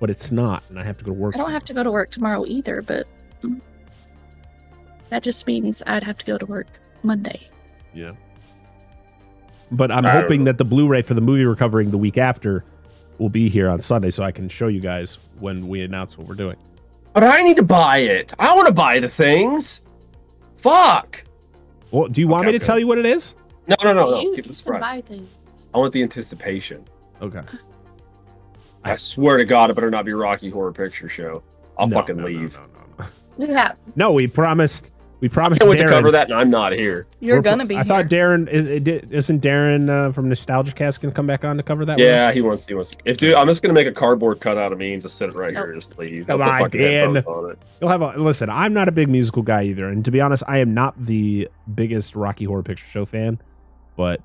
[0.00, 1.34] But it's not, and I have to go to work.
[1.34, 3.08] I don't have to go to work tomorrow either, but
[3.42, 3.60] mm,
[5.10, 6.66] that just means I'd have to go to work
[7.02, 7.48] Monday.
[7.94, 8.12] Yeah.
[9.70, 12.64] But I'm I hoping that the Blu-ray for the movie we're covering the week after
[13.18, 16.26] will be here on Sunday, so I can show you guys when we announce what
[16.26, 16.56] we're doing.
[17.12, 18.32] But I need to buy it.
[18.38, 19.82] I want to buy the things.
[20.56, 21.24] Fuck.
[21.90, 22.66] Well, do you want Okay, me to okay.
[22.66, 23.34] tell you what it is?
[23.66, 24.20] No, no, no, no.
[24.20, 24.80] you, Keep you the surprise.
[24.80, 25.28] buy things.
[25.74, 26.86] I want the anticipation.
[27.20, 27.42] Okay.
[28.84, 31.42] I swear to God, it better not be Rocky Horror Picture Show.
[31.76, 32.54] I'll No, fucking no, no, leave.
[32.54, 32.64] no,
[32.98, 33.10] no,
[33.48, 33.54] no.
[33.54, 34.92] Yeah, No, we promised.
[35.20, 35.60] We promised.
[35.60, 37.06] can't wait to cover that, and I'm not here.
[37.18, 37.76] you're we're- gonna be.
[37.76, 38.06] I thought.
[38.06, 41.84] Darren is- it- isn't Darren uh, from Nostalgia Cast gonna come back on to cover
[41.86, 41.98] that.
[41.98, 42.34] Yeah, one?
[42.34, 42.66] he wants.
[42.66, 42.92] He wants.
[43.04, 45.34] If dude, I'm just gonna make a cardboard cutout of me and just sit it
[45.34, 46.28] right here and just leave.
[46.28, 47.16] Come I'll put on, Dan.
[47.16, 47.56] on.
[47.80, 48.48] You'll have a listen.
[48.48, 51.48] I'm not a big musical guy either, and to be honest, I am not the
[51.74, 53.40] biggest Rocky Horror Picture Show fan.
[53.96, 54.20] But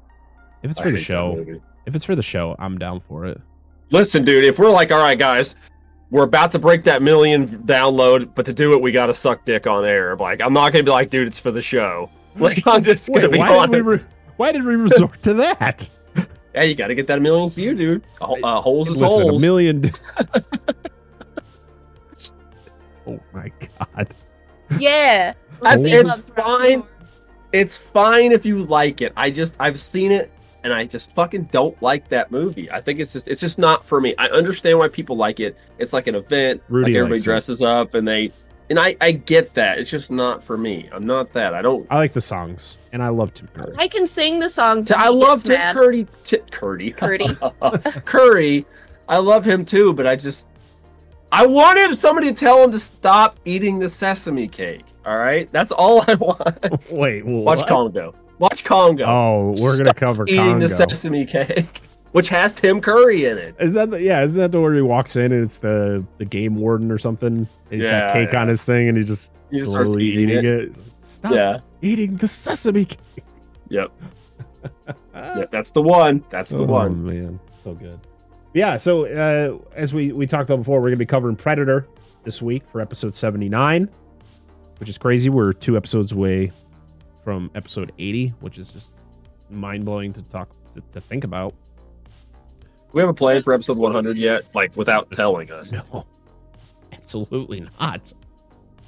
[0.61, 1.43] if it's I for the show,
[1.87, 3.41] if it's for the show, I'm down for it.
[3.89, 5.55] Listen, dude, if we're like, all right, guys,
[6.13, 9.45] we're about to break that million download, but to do it, we got to suck
[9.45, 10.15] dick on air.
[10.15, 12.09] Like, I'm not gonna be like, dude, it's for the show.
[12.35, 13.81] Like, I'm just gonna Wait, be why did we?
[13.81, 14.03] Re-
[14.37, 15.89] why did we resort to that?
[16.55, 18.03] Yeah, you got to get that million view, dude.
[18.21, 19.41] Uh, uh, holes is Listen, a holes.
[19.41, 19.91] million.
[23.07, 24.13] oh my god!
[24.79, 25.87] Yeah, I- Holes.
[25.87, 26.83] Rusty it's fine.
[27.53, 29.13] It's fine if you like it.
[29.17, 30.31] I just, I've seen it
[30.63, 32.69] and I just fucking don't like that movie.
[32.71, 34.15] I think it's just it's just not for me.
[34.17, 35.57] I understand why people like it.
[35.77, 37.25] It's like an event, Rudy like everybody likes it.
[37.25, 38.31] dresses up and they
[38.69, 39.77] and I I get that.
[39.77, 40.89] It's just not for me.
[40.93, 41.53] I'm not that.
[41.53, 41.85] I don't.
[41.89, 43.73] I like the songs, and I love Tim Curry.
[43.77, 44.89] I can sing the songs.
[44.89, 45.75] I love gets Tim mad.
[45.75, 46.07] Curry.
[46.23, 46.91] Ti- Curry.
[46.91, 47.27] Curdy.
[48.05, 48.65] Curry.
[49.09, 50.47] I love him too, but I just
[51.31, 54.85] I want him somebody to tell him to stop eating the sesame cake.
[55.05, 56.89] All right, that's all I want.
[56.91, 57.67] Wait, Watch what?
[57.67, 58.15] Congo.
[58.39, 59.05] Watch Congo.
[59.05, 60.59] Oh, we're gonna cover eating Congo.
[60.59, 63.55] the sesame cake, which has Tim Curry in it.
[63.59, 64.21] Is that the, yeah?
[64.23, 67.47] Isn't that the where he walks in and it's the the game warden or something?
[67.69, 68.41] He's Yeah, got cake yeah.
[68.41, 70.59] on his thing and he just He just starts slowly eating eating, it.
[70.69, 70.73] it.
[71.03, 71.59] Stop Yeah.
[71.81, 72.99] eating the sesame cake.
[73.69, 73.91] Yep.
[75.15, 75.51] Yep.
[75.51, 76.23] That's the one.
[76.29, 77.05] That's the oh, one.
[77.05, 77.99] man, so good.
[78.53, 78.77] Yeah.
[78.77, 81.87] So uh, as we we talked about before, we're gonna be covering Predator
[82.23, 83.89] this week for episode seventy nine,
[84.79, 85.29] which is crazy.
[85.29, 86.51] We're two episodes away
[87.23, 88.91] from episode eighty, which is just
[89.49, 91.53] mind blowing to talk to, to think about.
[92.91, 95.71] We haven't planned for episode 100 yet, like without telling us.
[95.73, 96.05] No,
[96.91, 98.13] absolutely not.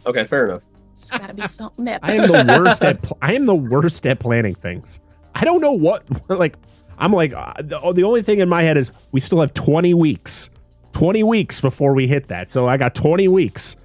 [0.05, 0.61] Okay, fair enough.
[0.91, 1.87] It's gotta be something.
[2.01, 4.99] I am the worst at pl- I am the worst at planning things.
[5.33, 6.55] I don't know what like
[6.97, 9.93] I'm like uh, the, the only thing in my head is we still have 20
[9.93, 10.49] weeks.
[10.93, 12.49] 20 weeks before we hit that.
[12.49, 13.75] So I got 20 weeks.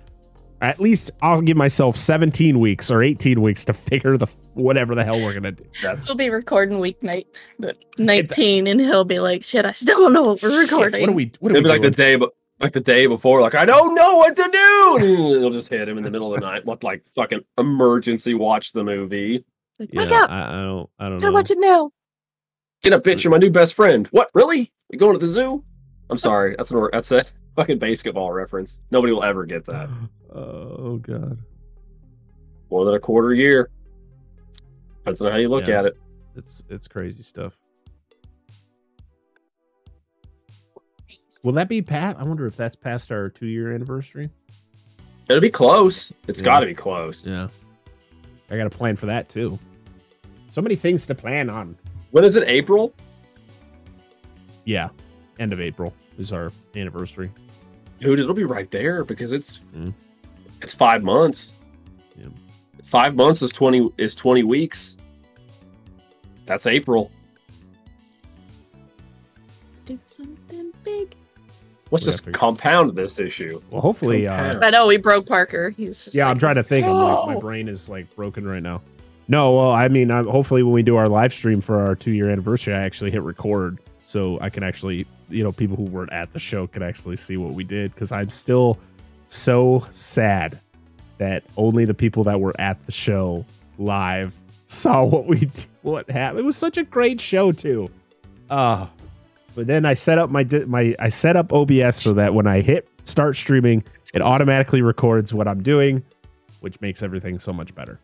[0.60, 5.02] At least I'll give myself 17 weeks or 18 weeks to figure the whatever the
[5.04, 5.64] hell we're going to do.
[5.82, 7.26] That's We'll be recording weeknight,
[7.58, 11.00] but 19, and he'll be like, shit, I still don't know what we're recording.
[11.00, 13.06] What are we what are It'll we be like the day, but like the day
[13.06, 14.96] before, like I don't know what to do.
[15.00, 16.66] And it'll just hit him in the middle of the night.
[16.66, 19.44] What like fucking emergency watch the movie?
[19.78, 20.30] Like, yeah, Wake up!
[20.30, 21.32] I, I don't I don't Gotta know.
[21.32, 21.90] watch it now.
[22.82, 23.24] Get up, bitch!
[23.24, 24.06] You're my new best friend.
[24.08, 24.28] What?
[24.34, 24.70] Really?
[24.90, 25.64] We going to the zoo?
[26.10, 26.54] I'm sorry.
[26.58, 27.24] That's an that's a
[27.56, 28.80] fucking basketball reference.
[28.90, 29.88] Nobody will ever get that.
[30.34, 31.38] oh god.
[32.70, 33.70] More than a quarter year.
[34.98, 35.80] Depends on how you look Yeah.
[35.80, 35.96] at it.
[36.36, 37.56] It's it's crazy stuff.
[41.42, 42.16] Will that be Pat?
[42.18, 44.28] I wonder if that's past our 2-year anniversary.
[45.28, 46.12] It'll be close.
[46.28, 46.44] It's Yeah.
[46.44, 47.26] got to be close.
[47.26, 47.48] Yeah.
[48.50, 49.58] I got a plan for that too.
[50.50, 51.78] So many things to plan on.
[52.10, 52.46] When is it?
[52.46, 52.92] April?
[54.64, 54.90] Yeah.
[55.38, 57.30] End of April is our anniversary.
[58.00, 59.92] Dude, it'll be right there because it's Mm.
[60.62, 61.54] it's five months.
[62.16, 62.26] Yeah.
[62.82, 64.96] Five months is twenty is twenty weeks.
[66.46, 67.10] That's April.
[69.84, 71.14] Do something big.
[71.90, 73.60] Let's We just compound this issue.
[73.70, 75.70] Well, hopefully uh I know we broke Parker.
[75.70, 76.86] He's just Yeah, like, I'm trying to think.
[76.86, 78.82] I'm like, my brain is like broken right now.
[79.28, 82.28] No, well, I mean, i hopefully when we do our live stream for our 2-year
[82.28, 86.32] anniversary, I actually hit record so I can actually, you know, people who weren't at
[86.32, 88.78] the show can actually see what we did cuz I'm still
[89.26, 90.60] so sad
[91.18, 93.44] that only the people that were at the show
[93.78, 94.34] live
[94.66, 95.50] saw what we
[95.82, 96.40] what happened.
[96.40, 97.88] It was such a great show too.
[98.48, 98.86] Uh
[99.54, 102.60] but then I set up my my I set up OBS so that when I
[102.60, 106.02] hit start streaming, it automatically records what I'm doing,
[106.60, 108.00] which makes everything so much better.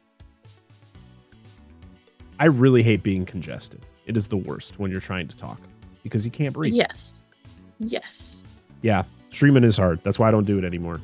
[2.38, 3.86] I really hate being congested.
[4.06, 5.60] It is the worst when you're trying to talk
[6.06, 6.74] because he can't breathe.
[6.74, 7.22] Yes.
[7.80, 8.44] Yes.
[8.82, 10.00] Yeah, streaming is hard.
[10.04, 11.00] That's why I don't do it anymore.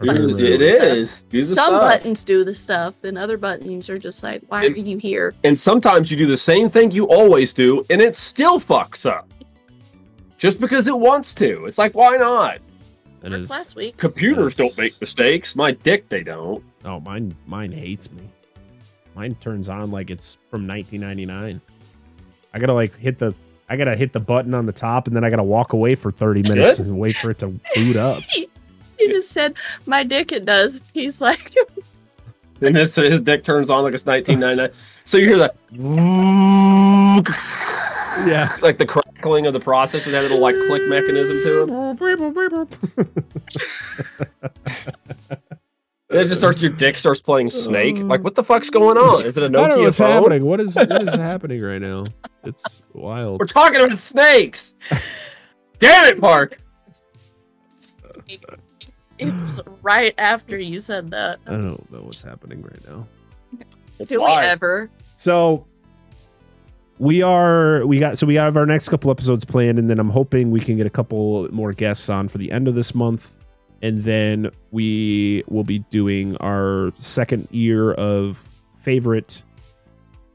[0.00, 1.22] Or It really- It is.
[1.30, 1.82] Do the Some stuff.
[1.82, 5.34] buttons do the stuff, and other buttons are just like, why It- are you here?
[5.44, 9.28] And sometimes you do the same thing you always do, and it still fucks up.
[10.38, 11.66] Just because it wants to.
[11.66, 12.58] It's like, why not?
[13.22, 13.48] It is.
[13.50, 13.96] last week.
[13.96, 15.54] Computers don't make mistakes.
[15.54, 16.64] My dick, they don't.
[16.84, 18.22] Oh, mine mine hates me.
[19.14, 21.60] Mine turns on like it's from 1999.
[22.52, 23.32] I gotta like hit the
[23.72, 26.12] I gotta hit the button on the top and then I gotta walk away for
[26.12, 28.22] 30 minutes and wait for it to boot up.
[28.98, 29.54] He just said,
[29.86, 30.84] my dick it does.
[30.92, 31.52] He's like,
[32.60, 34.70] And his, his dick turns on like it's 1999.
[35.06, 35.56] so you hear that,
[38.28, 38.56] Yeah.
[38.62, 42.68] like the crackling of the processor, and that little like click mechanism to it.
[46.10, 47.96] It just starts, your dick starts playing Snake.
[47.98, 49.24] Like, what the fuck's going on?
[49.24, 50.10] Is it a I Nokia what's phone?
[50.10, 50.44] happening.
[50.44, 52.04] What is what is happening right now?
[52.44, 53.40] It's wild.
[53.40, 54.74] We're talking about snakes.
[55.78, 56.58] Damn it, Park.
[59.18, 61.38] it was right after you said that.
[61.46, 63.06] I don't know what's happening right now.
[63.98, 64.44] It's Do we live.
[64.44, 64.90] ever?
[65.16, 65.66] So
[66.98, 70.10] we are we got so we have our next couple episodes planned and then I'm
[70.10, 73.34] hoping we can get a couple more guests on for the end of this month
[73.82, 78.42] and then we will be doing our second year of
[78.78, 79.42] favorite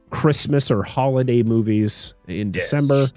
[0.10, 2.70] Christmas or holiday movies in Yes.
[2.72, 3.12] December.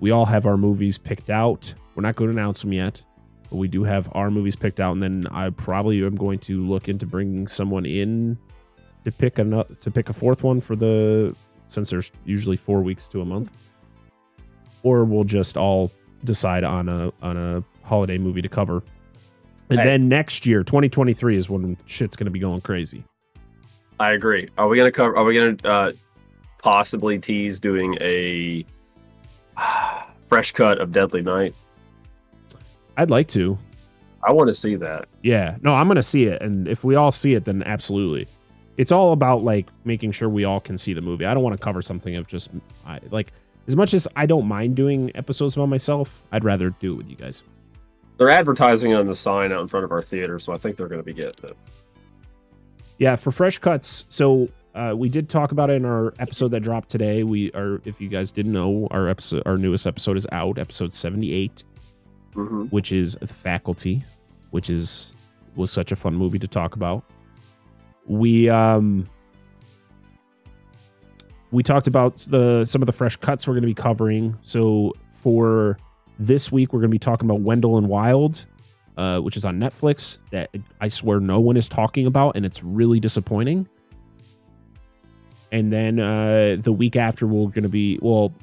[0.00, 1.72] We all have our movies picked out.
[1.94, 3.02] We're not going to announce them yet,
[3.50, 6.66] but we do have our movies picked out and then I probably am going to
[6.66, 8.36] look into bringing someone in
[9.04, 9.44] to pick a
[9.80, 11.34] to pick a fourth one for the
[11.68, 13.50] since there's usually four weeks to a month.
[14.82, 15.90] or we'll just all
[16.24, 18.82] decide on a on a holiday movie to cover.
[19.70, 19.86] And Hey.
[19.86, 23.02] then next year, 2023 is when shit's going to be going crazy.
[23.98, 24.50] I agree.
[24.58, 25.16] Are we gonna cover?
[25.16, 25.92] Are we gonna uh,
[26.64, 28.64] possibly tease doing a
[30.26, 31.54] fresh cut of Deadly Night?
[32.96, 33.56] I'd like to.
[34.26, 35.06] I want to see that.
[35.22, 35.56] Yeah.
[35.60, 38.26] No, I'm going to see it and if we all see it then absolutely.
[38.78, 41.26] It's all about like making sure we all can see the movie.
[41.26, 42.48] I don't want to cover something of just
[42.86, 43.32] I like
[43.68, 47.08] as much as I don't mind doing episodes about myself, I'd rather do it with
[47.08, 47.44] you guys.
[48.16, 50.88] They're advertising on the sign out in front of our theater, so I think they're
[50.88, 51.56] gonna be getting it.
[52.98, 54.06] Yeah, for fresh cuts.
[54.08, 57.22] So uh, we did talk about it in our episode that dropped today.
[57.22, 60.92] We are, if you guys didn't know, our episode, our newest episode is out, episode
[60.92, 61.64] seventy-eight,
[62.34, 64.02] hmm which is the faculty,
[64.50, 65.14] which is
[65.56, 67.04] was such a fun movie to talk about.
[68.06, 69.08] We um
[71.52, 74.36] we talked about the some of the fresh cuts we're going to be covering.
[74.42, 75.78] So for
[76.18, 78.44] this week, we're going to be talking about Wendell and Wild,
[78.96, 80.18] uh, which is on Netflix.
[80.32, 83.68] That I swear no one is talking about, and it's really disappointing.
[85.54, 88.34] And then uh, the week after, we're going to be well.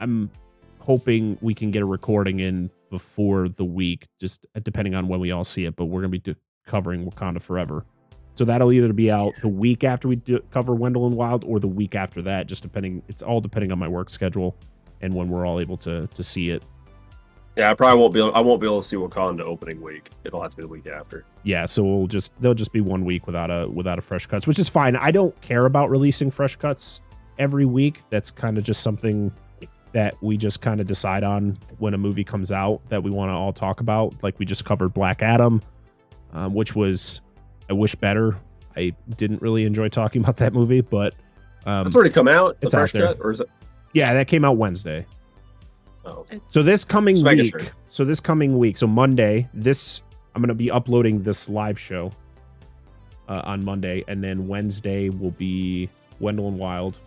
[0.00, 0.30] I'm
[0.78, 5.30] hoping we can get a recording in before the week, just depending on when we
[5.30, 5.76] all see it.
[5.76, 7.84] But we're going to be do- covering Wakanda Forever.
[8.34, 11.60] So that'll either be out the week after we do cover Wendell and Wild or
[11.60, 13.02] the week after that, just depending.
[13.08, 14.56] It's all depending on my work schedule
[15.02, 16.64] and when we're all able to to see it.
[17.56, 18.20] Yeah, I probably won't be.
[18.20, 20.10] Able, I won't be able to see Wakanda opening week.
[20.24, 21.24] It'll have to be the week after.
[21.44, 24.46] Yeah, so we'll just they'll just be one week without a without a fresh cuts,
[24.46, 24.96] which is fine.
[24.96, 27.00] I don't care about releasing fresh cuts
[27.38, 28.02] every week.
[28.10, 29.32] That's kind of just something
[29.92, 33.28] that we just kind of decide on when a movie comes out that we want
[33.28, 34.20] to all talk about.
[34.24, 35.62] Like we just covered Black Adam,
[36.32, 37.20] um, which was
[37.70, 38.36] I wish better.
[38.76, 41.14] I didn't really enjoy talking about that movie, but
[41.66, 42.60] um, It's already come out.
[42.60, 43.06] The it's out there.
[43.06, 43.48] cut, or is it?
[43.92, 45.06] yeah, that came out Wednesday.
[46.06, 50.02] Oh, So this coming week, so this coming week, so Monday, this
[50.34, 52.12] I'm gonna be uploading this live show
[53.28, 55.88] uh, on Monday, and then Wednesday will be
[56.20, 56.98] Wendell and Wild,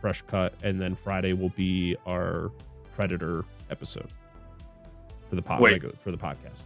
[0.00, 2.50] fresh cut, and then Friday will be our
[2.94, 4.08] Predator episode
[5.22, 5.82] for the pod Wait.
[5.98, 6.64] for the podcast.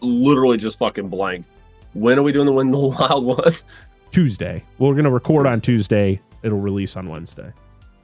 [0.00, 1.46] literally just fucking blank.
[1.94, 3.52] When are we doing the Wendell and Wild one?
[4.10, 6.20] Tuesday, we're gonna record on Tuesday.
[6.42, 7.52] It'll release on Wednesday.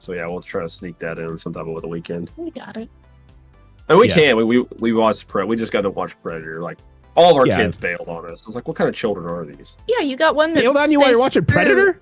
[0.01, 2.31] So yeah, we'll try to sneak that in sometime over the weekend.
[2.37, 2.89] We got it.
[3.87, 4.13] And we Yeah.
[4.15, 4.37] can.
[4.37, 5.45] We, we we watched Pre.
[5.45, 6.61] We just got to watch Predator.
[6.61, 6.79] Like
[7.15, 7.57] all of our Yeah.
[7.57, 8.45] kids bailed on us.
[8.45, 9.77] I was like, what kind of children are these?
[9.87, 12.01] Yeah, you got one that Hold on, you while you're watching through Predator?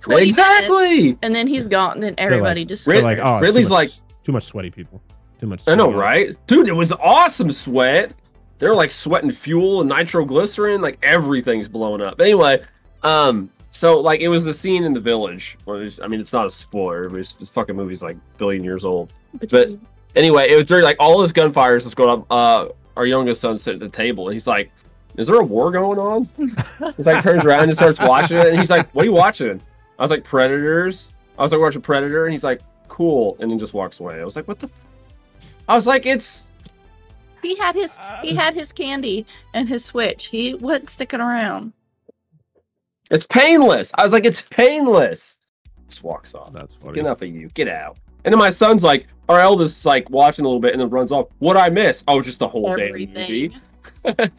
[0.00, 1.16] 20 minutes, exactly.
[1.22, 1.92] and then he's gone.
[1.94, 4.70] And then everybody just Rid- like, oh, it's Ridley's too much, like- too much sweaty
[4.70, 5.00] people.
[5.40, 5.62] Too much.
[5.62, 5.74] Sweaty.
[5.74, 6.28] I know, sweaty guys.
[6.36, 6.46] right?
[6.48, 8.12] Dude, it was awesome sweat.
[8.58, 12.20] They're like sweating fuel and nitroglycerin, like everything's blowing up.
[12.20, 12.62] Anyway,
[13.04, 15.58] um, so like it was the scene in the village.
[15.66, 17.08] Was- I mean, it's not a spoiler.
[17.08, 19.12] But it's, this fucking movie's like billion years old.
[19.50, 19.70] but-
[20.14, 22.26] Anyway, it was during like all this gunfire is going on.
[22.30, 24.70] Uh, our youngest son sitting at the table, and he's like,
[25.16, 26.28] "Is there a war going on?"
[26.98, 29.58] he's like turns around and starts watching it, and he's like, "What are you watching?"
[29.98, 31.08] I was like, "Predators."
[31.38, 34.20] I was like, "Watching Predator," and he's like, "Cool," and then just walks away.
[34.20, 34.72] I was like, "What the?" F-?
[35.66, 36.52] I was like, "It's."
[37.40, 40.26] he had his he had his candy and his switch.
[40.26, 41.72] He wasn't sticking around.
[43.12, 43.92] It's painless.
[43.96, 45.38] I was like, it's painless.
[45.86, 46.52] Just walks off.
[46.52, 47.00] That's It's like, funny.
[47.00, 47.48] enough of you.
[47.54, 47.98] Get out.
[48.24, 50.88] And then my son's like, our eldest is like watching a little bit and then
[50.90, 51.28] runs off.
[51.38, 52.02] What I miss?
[52.08, 53.10] Oh, just the whole damn movie.
[53.14, 53.60] Everything.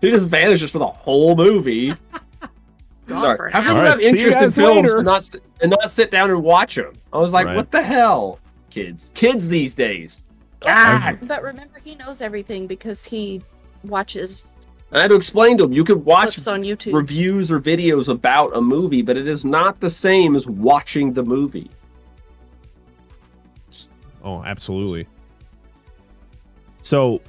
[0.00, 1.92] He just vanishes for the whole movie.
[3.08, 3.52] Sorry.
[3.52, 3.84] How come hour.
[3.84, 4.96] you Alright, have see you interest in films later.
[4.96, 6.92] and not sit- and not sit down and watch them?
[7.12, 7.56] I was like, Right.
[7.56, 9.12] what the hell, kids?
[9.14, 10.22] Kids these days.
[10.66, 11.28] Ah, God.
[11.28, 13.42] But remember, he knows everything because he
[13.84, 14.52] watches
[14.92, 15.72] I had to explain to him.
[15.72, 16.94] You could watch clips on YouTube.
[16.94, 21.24] reviews or videos about a movie, but it is not the same as watching the
[21.24, 21.70] movie.
[24.22, 25.06] Oh, absolutely.
[26.82, 27.20] So,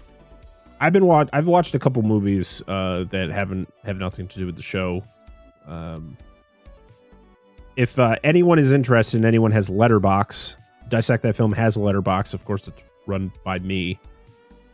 [0.80, 1.30] I've been watch.
[1.34, 5.04] I've watched a couple movies uh, that haven't have nothing to do with the show.
[5.66, 6.16] Um,
[7.76, 10.56] if uh, anyone is interested, and anyone has Letterboxd,
[10.90, 12.34] dissect that film has a Letterboxd.
[12.34, 14.00] Of course, it's run by me,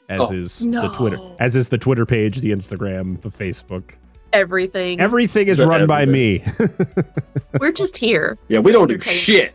[0.10, 0.34] as Oh.
[0.36, 3.92] is the Twitter, as is the Twitter page, the Instagram, the Facebook.
[4.34, 5.00] everything.
[5.00, 6.44] Everything is The run by me,
[7.60, 8.38] We're just here.
[8.48, 9.54] Yeah, we don't do shit.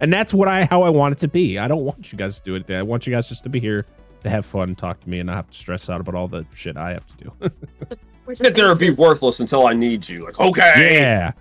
[0.00, 1.58] and that's what I how I want it to be.
[1.58, 2.70] I don't want you guys to do it.
[2.70, 3.86] I want you guys just to be here
[4.20, 6.44] to have fun, talk to me, and not have to stress out about all the
[6.54, 7.32] shit I have to do.
[8.26, 10.18] We're the Sit there and be worthless until I need you.
[10.20, 10.96] Like, okay.
[11.00, 11.32] yeah.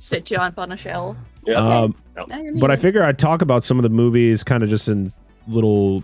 [0.00, 1.16] Sit you up on a shelf.
[1.44, 1.56] Yeah.
[1.56, 1.94] Um,
[2.28, 4.88] Now you're but I figure I'd talk about some of the movies, kind of just
[4.88, 5.12] in
[5.46, 6.02] little,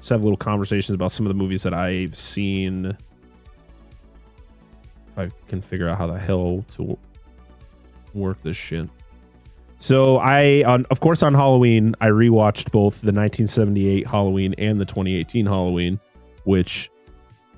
[0.00, 2.96] just have little conversations about some of the movies that I've seen.
[5.08, 6.98] If I can figure out how the hell to
[8.14, 8.88] work this shit.
[9.78, 14.84] So I, on of course, on Halloween, I rewatched both the 1978 Halloween and the
[14.84, 15.98] 2018 Halloween,
[16.44, 16.90] which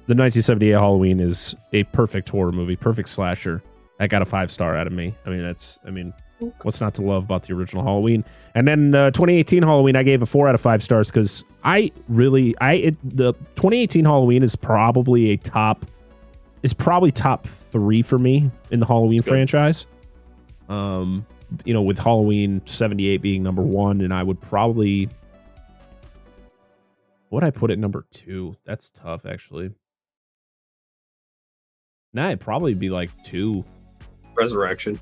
[0.06, 3.62] the 1978 Halloween is a perfect horror movie, perfect slasher.
[3.98, 5.14] I got a five star out of me.
[5.26, 6.12] I mean, that's, I mean,
[6.62, 8.24] what's not to love about the original Halloween?
[8.54, 11.90] And then uh, 2018 Halloween, I gave a four out of five stars because I
[12.08, 15.86] really, I it, the 2018 Halloween is probably a top,
[16.62, 19.86] is probably top three for me in the Halloween franchise.
[20.68, 21.26] Um,
[21.64, 25.08] you know, with Halloween 78 being number one, and I would probably,
[27.28, 28.56] what I put at number two?
[28.64, 29.70] That's tough, actually.
[32.14, 33.64] Nah, it'd probably be like two.
[34.34, 35.00] Resurrection.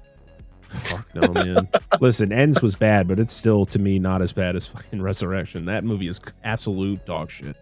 [0.71, 1.68] Fuck no, man.
[2.01, 5.64] Listen, Ends was bad, but it's still to me not as bad as fucking Resurrection.
[5.64, 7.57] That movie is absolute dog shit.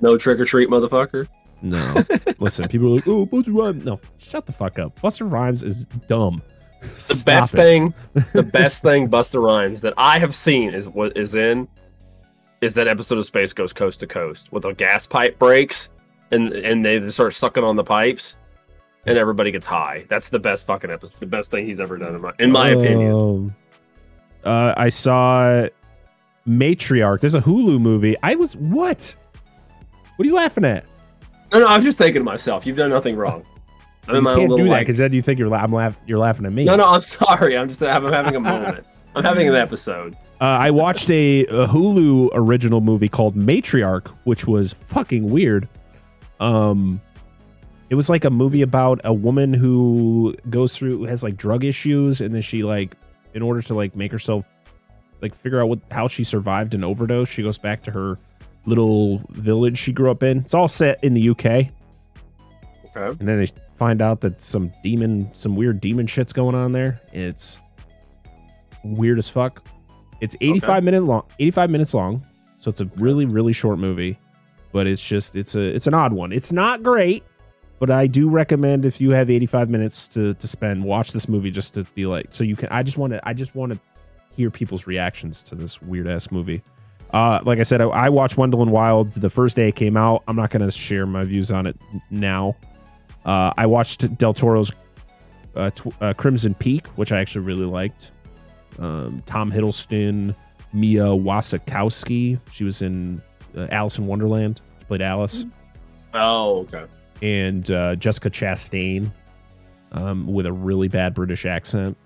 [0.00, 1.28] No trick or treat, motherfucker.
[1.60, 2.04] No,
[2.38, 5.00] listen, people are like, "Oh, Busta Rhymes." No, shut the fuck up.
[5.00, 6.42] Busta Rhymes is dumb.
[6.80, 7.94] The best thing,
[8.32, 11.68] the best thing, Busta Rhymes that I have seen is what is in,
[12.60, 15.90] is that episode of Space Ghost Coast to Coast with a gas pipe breaks
[16.32, 18.36] and and they start sucking on the pipes,
[19.06, 20.04] and everybody gets high.
[20.08, 21.18] That's the best fucking episode.
[21.20, 23.12] The best thing he's ever done in my in my opinion.
[23.12, 23.56] Um,
[24.44, 25.66] Uh, I saw
[26.48, 27.20] Matriarch.
[27.20, 28.16] There's a Hulu movie.
[28.22, 29.14] I was what?
[30.16, 30.84] What are you laughing at?
[31.52, 32.66] No, no, I'm just thinking to myself.
[32.66, 33.44] You've done nothing wrong.
[34.08, 35.72] I'm you in my can't own do that because then you think you're la- I'm
[35.72, 36.64] laugh- you're laughing at me.
[36.64, 37.56] No, no, I'm sorry.
[37.56, 38.84] I'm just I'm having a moment.
[39.14, 40.14] I'm having an episode.
[40.40, 45.68] Uh, I watched a, a Hulu original movie called Matriarch, which was fucking weird.
[46.40, 47.00] Um,
[47.92, 52.22] it was like a movie about a woman who goes through has like drug issues,
[52.22, 52.96] and then she like,
[53.34, 54.46] in order to like make herself
[55.20, 58.18] like figure out what how she survived an overdose, she goes back to her
[58.64, 60.38] little village she grew up in.
[60.38, 61.68] It's all set in the UK, Okay.
[62.94, 66.98] and then they find out that some demon, some weird demon shit's going on there.
[67.12, 67.60] It's
[68.84, 69.62] weird as fuck.
[70.22, 70.80] It's 85 Okay.
[70.84, 72.24] minute long, 85 minutes long,
[72.58, 74.18] so it's a really really short movie,
[74.72, 76.32] but it's just it's a it's an odd one.
[76.32, 77.22] It's not great,
[77.82, 81.50] but I do recommend if you have 85 minutes to to spend, watch this movie
[81.50, 82.68] just to be like so you can.
[82.68, 83.80] I just want to I just want to
[84.36, 86.62] hear people's reactions to this weird ass movie.
[87.12, 89.96] Uh, like I said, I, I watched Wendell and Wild the first day it came
[89.96, 90.22] out.
[90.28, 91.76] I'm not going to share my views on it
[92.08, 92.56] now.
[93.24, 94.70] Uh, I watched Del Toro's
[95.56, 98.12] uh, tw- uh, Crimson Peak, which I actually really liked.
[98.78, 100.36] Um, Tom Hiddleston,
[100.72, 102.38] Mia Wasikowska.
[102.52, 103.20] She was in
[103.56, 104.60] uh, Alice in Wonderland.
[104.78, 105.46] She played Alice.
[106.14, 106.84] Oh, okay.
[107.22, 109.10] And uh, Jessica Chastain
[109.92, 111.96] um, with a really bad British accent.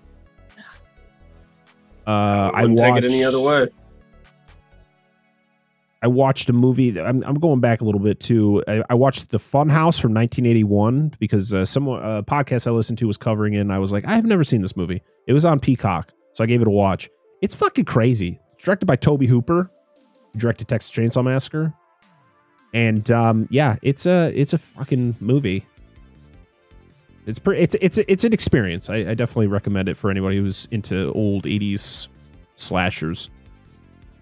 [2.05, 2.09] Uh,
[2.53, 3.67] I wouldn't watched, take it any other way.
[6.01, 6.91] I watched a movie.
[6.91, 8.63] that- I'm, I'm going back a little bit too.
[8.67, 12.99] I, I watched The Fun House from 1981 because uh, some uh, podcast I listened
[12.99, 13.59] to was covering it.
[13.59, 15.01] And I was like, I have never seen this movie.
[15.27, 17.09] It was on Peacock, so I gave it a watch.
[17.41, 18.39] It's fucking crazy.
[18.53, 19.69] It's directed by Tobe Hooper,
[20.33, 21.73] who directed Texas Chainsaw Massacre,
[22.73, 25.65] and um, yeah, it's a it's a fucking movie.
[27.25, 27.61] It's pretty.
[27.61, 28.89] It's it's it's an experience.
[28.89, 32.07] I, I definitely recommend it for anybody who's into old 80s
[32.55, 33.29] slashers.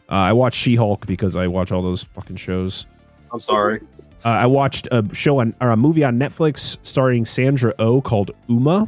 [0.10, 2.86] Uh, I watched She Hulk because I watch all those fucking shows.
[3.32, 3.82] I'm sorry.
[4.24, 8.32] Uh, I watched a show on or a movie on Netflix starring Sandra Oh called
[8.50, 8.88] Umma.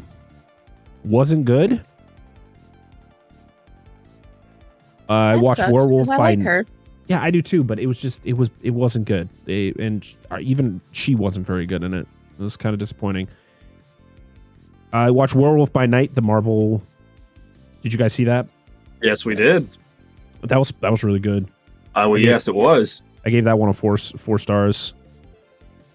[1.03, 1.83] Wasn't good.
[5.09, 6.65] Uh, I watched sucks, 'cause Werewolf I by like her.
[7.07, 9.29] Yeah, I do too, but it was just it was it wasn't good.
[9.45, 12.07] They and uh, even she wasn't very good in it.
[12.39, 13.27] It was kind of disappointing.
[14.93, 16.81] I watched Werewolf by Night, the Marvel.
[17.81, 18.47] Did you guys see that?
[19.01, 19.63] Yes, we did.
[20.43, 21.49] That was that was really good.
[21.95, 23.03] Uh, well, yes, it was.
[23.25, 24.93] I gave that one a four four stars.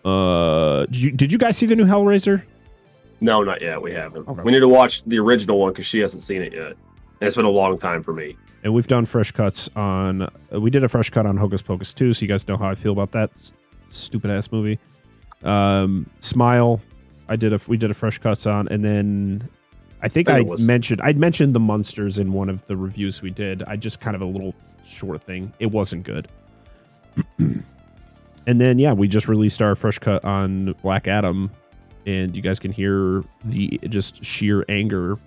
[0.04, 2.42] Uh, did you did you guys see the new Hellraiser?
[3.20, 3.80] No, not yet.
[3.80, 4.26] We haven't.
[4.26, 4.42] Okay.
[4.42, 6.72] We need to watch the original one because she hasn't seen it yet.
[6.72, 6.76] And
[7.20, 8.36] it's been a long time for me.
[8.64, 10.28] And we've done fresh cuts on.
[10.52, 12.74] We did a fresh cut on Hocus Pocus 2, so you guys know how I
[12.76, 13.30] feel about that
[13.88, 14.78] stupid ass movie.
[15.42, 16.80] Um, Smile,
[17.28, 19.48] I did a we did a fresh cuts on, and then
[20.00, 22.64] I think I I think it was- mentioned I mentioned the monsters in one of
[22.66, 23.64] the reviews we did.
[23.64, 24.54] I just kind of a little
[24.86, 25.52] short thing.
[25.58, 26.28] It wasn't good.
[27.38, 27.64] and
[28.46, 31.50] then yeah, we just released our fresh cut on Black Adam,
[32.06, 35.18] and you guys can hear the just sheer anger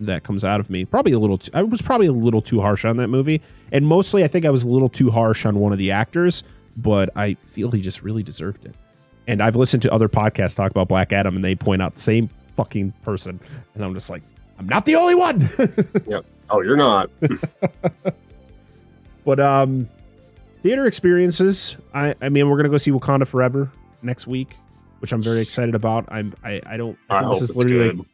[0.00, 0.84] that comes out of me.
[0.84, 1.38] Probably a little.
[1.38, 3.40] Too, I was probably a little too harsh on that movie,
[3.70, 6.42] and mostly I think I was a little too harsh on one of the actors.
[6.76, 8.74] But I feel he just really deserved it.
[9.26, 12.00] And I've listened to other podcasts talk about Black Adam, and they point out the
[12.00, 13.38] same fucking person,
[13.74, 14.22] and I'm just like,
[14.58, 15.48] I'm not the only one.
[16.06, 16.24] yep.
[16.48, 17.10] Oh, you're not.
[19.24, 19.88] but um,
[20.62, 21.76] theater experiences.
[21.94, 23.70] I I mean, we're gonna go see Wakanda Forever
[24.02, 24.56] next week,
[25.00, 26.06] which I'm very excited about.
[26.08, 26.98] I'm I I don't.
[27.08, 27.98] I I this is it's literally good.
[27.98, 28.06] like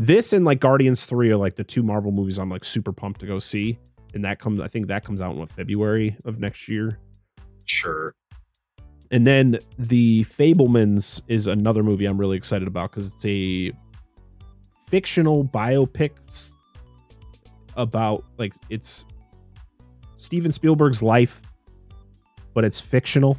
[0.00, 3.20] this and like Guardians three are like the two Marvel movies I'm like super pumped
[3.20, 3.78] to go see,
[4.14, 6.98] and that comes I think that comes out in what February of next year.
[7.66, 8.14] Sure.
[9.12, 13.72] And then the Fabelmans is another movie I'm really excited about because it's a
[14.88, 16.10] fictional biopic
[17.76, 19.04] about like it's
[20.16, 21.42] Steven Spielberg's life,
[22.54, 23.36] but it's fictional.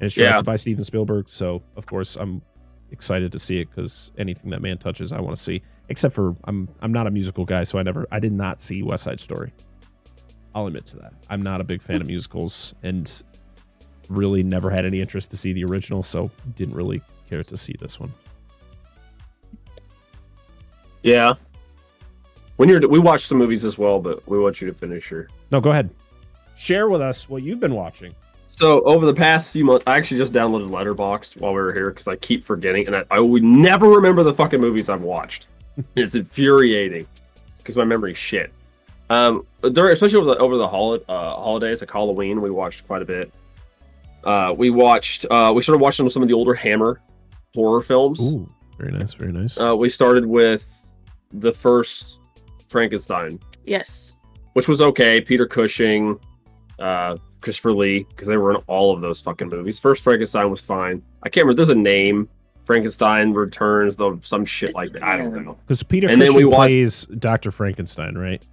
[0.00, 0.42] And it's directed Yeah.
[0.42, 2.42] by Steven Spielberg, so of course I'm
[2.96, 5.62] excited to see it because anything that man touches, I want to see.
[5.88, 8.82] Except for I'm I'm not a musical guy, so I never I did not see
[8.82, 9.52] West Side Story.
[10.54, 11.12] I'll admit to that.
[11.28, 13.22] I'm not a big fan of musicals, and
[14.08, 17.74] really never had any interest to see the original, so didn't really care to see
[17.78, 18.12] this one.
[21.02, 21.34] Yeah.
[22.56, 25.28] When you're, we watched some movies as well, but we want you to finish your.
[25.50, 25.90] No, go ahead.
[26.56, 28.12] Share with us what you've been watching.
[28.56, 31.90] So over the past few months, I actually just downloaded Letterboxd while we were here
[31.90, 35.48] because I keep forgetting, and I, I would never remember the fucking movies I've watched.
[35.94, 37.06] it's infuriating
[37.58, 38.50] because my memory's shit.
[39.10, 43.02] Um, during especially over the over the hol- uh, holidays, like Halloween, we watched quite
[43.02, 43.30] a bit.
[44.24, 45.26] Uh, we watched.
[45.30, 47.02] Uh, we started watching some of the older Hammer
[47.54, 48.20] horror films.
[48.22, 49.60] Ooh, very nice, very nice.
[49.60, 50.66] Uh, we started with
[51.30, 52.20] the first
[52.68, 54.14] Frankenstein, Yes.
[54.54, 55.20] which was okay.
[55.20, 56.18] Peter Cushing,
[56.78, 59.78] uh, Christopher Lee, because they were in all of those fucking movies.
[59.78, 61.00] First Frankenstein was fine.
[61.22, 61.56] I can't remember.
[61.58, 62.28] There's a name.
[62.64, 65.04] Frankenstein Returns, though, some shit like that.
[65.04, 65.56] I don't know.
[65.64, 68.44] Because Peter and then we watched- plays Doctor Frankenstein, right?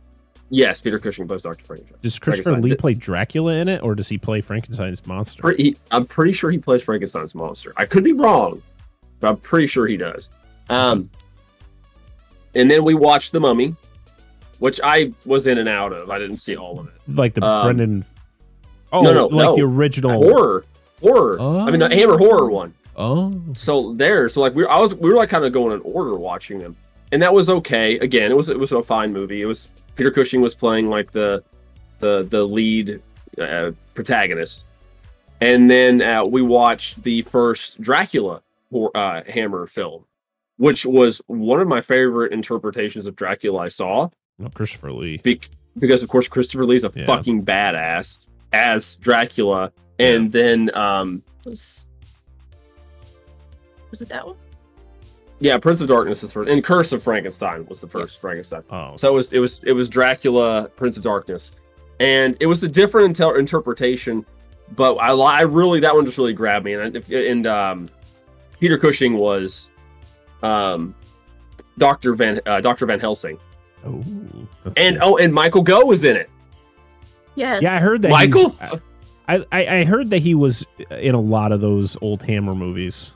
[0.51, 1.97] Yes, Peter Cushing plays Doctor Frankenstein.
[2.03, 2.61] Does Christopher Frankenstein.
[2.61, 5.41] Lee Did- play Dracula in it, or does he play Frankenstein's monster?
[5.41, 7.73] Pre- he- I'm pretty sure he plays Frankenstein's monster.
[7.75, 8.61] I could be wrong,
[9.19, 10.29] but I'm pretty sure he does.
[10.69, 11.09] Um,
[12.53, 13.75] and then we watched The Mummy,
[14.59, 16.11] which I was in and out of.
[16.11, 16.93] I didn't see all of it.
[17.07, 18.05] like the Um, Brendan.
[18.93, 19.55] Oh, no, no, like no.
[19.55, 20.65] the original Horror,
[21.01, 21.39] horror.
[21.41, 21.97] I mean, the Oh.
[21.97, 22.73] Hammer horror one.
[22.95, 25.81] Oh, So there, so like we, I was, we were like kind of going in
[25.81, 26.75] order watching them,
[27.11, 27.97] and that was okay.
[27.99, 29.41] Again, it was, it was a fine movie.
[29.41, 31.43] It was Peter Cushing was playing like the,
[31.99, 33.01] the, the lead
[33.41, 34.65] uh, protagonist,
[35.41, 40.05] and then uh, we watched the first Dracula hor- uh, Hammer film,
[40.57, 44.09] which was one of my favorite interpretations of Dracula I saw.
[44.37, 45.17] no, Christopher Lee.
[45.17, 45.41] Be-
[45.79, 47.07] because of course Christopher Lee's a Yeah.
[47.07, 48.19] fucking badass
[48.54, 51.86] as Dracula, and then um Was
[53.89, 54.36] was it that one?
[55.39, 58.64] yeah, Prince of Darkness is first, and Curse of Frankenstein was the first Frankenstein.
[58.70, 61.51] Oh, So it was it was it was Dracula, Prince of Darkness,
[61.99, 64.26] and it was a different inter- interpretation,
[64.76, 67.88] but I I really that one just really grabbed me, and if- and um,
[68.60, 69.72] Peter Cushing was
[70.43, 70.95] um
[71.78, 73.38] Doctor Van uh, Doctor Van Helsing,
[73.86, 74.01] oh,
[74.78, 75.16] and cool.
[75.16, 76.30] oh, and Michael Gough was in it.
[77.36, 77.61] Yes.
[77.63, 78.11] yeah, I heard that.
[78.11, 78.55] Michael,
[79.27, 83.13] I, I I heard that he was in a lot of those old Hammer movies.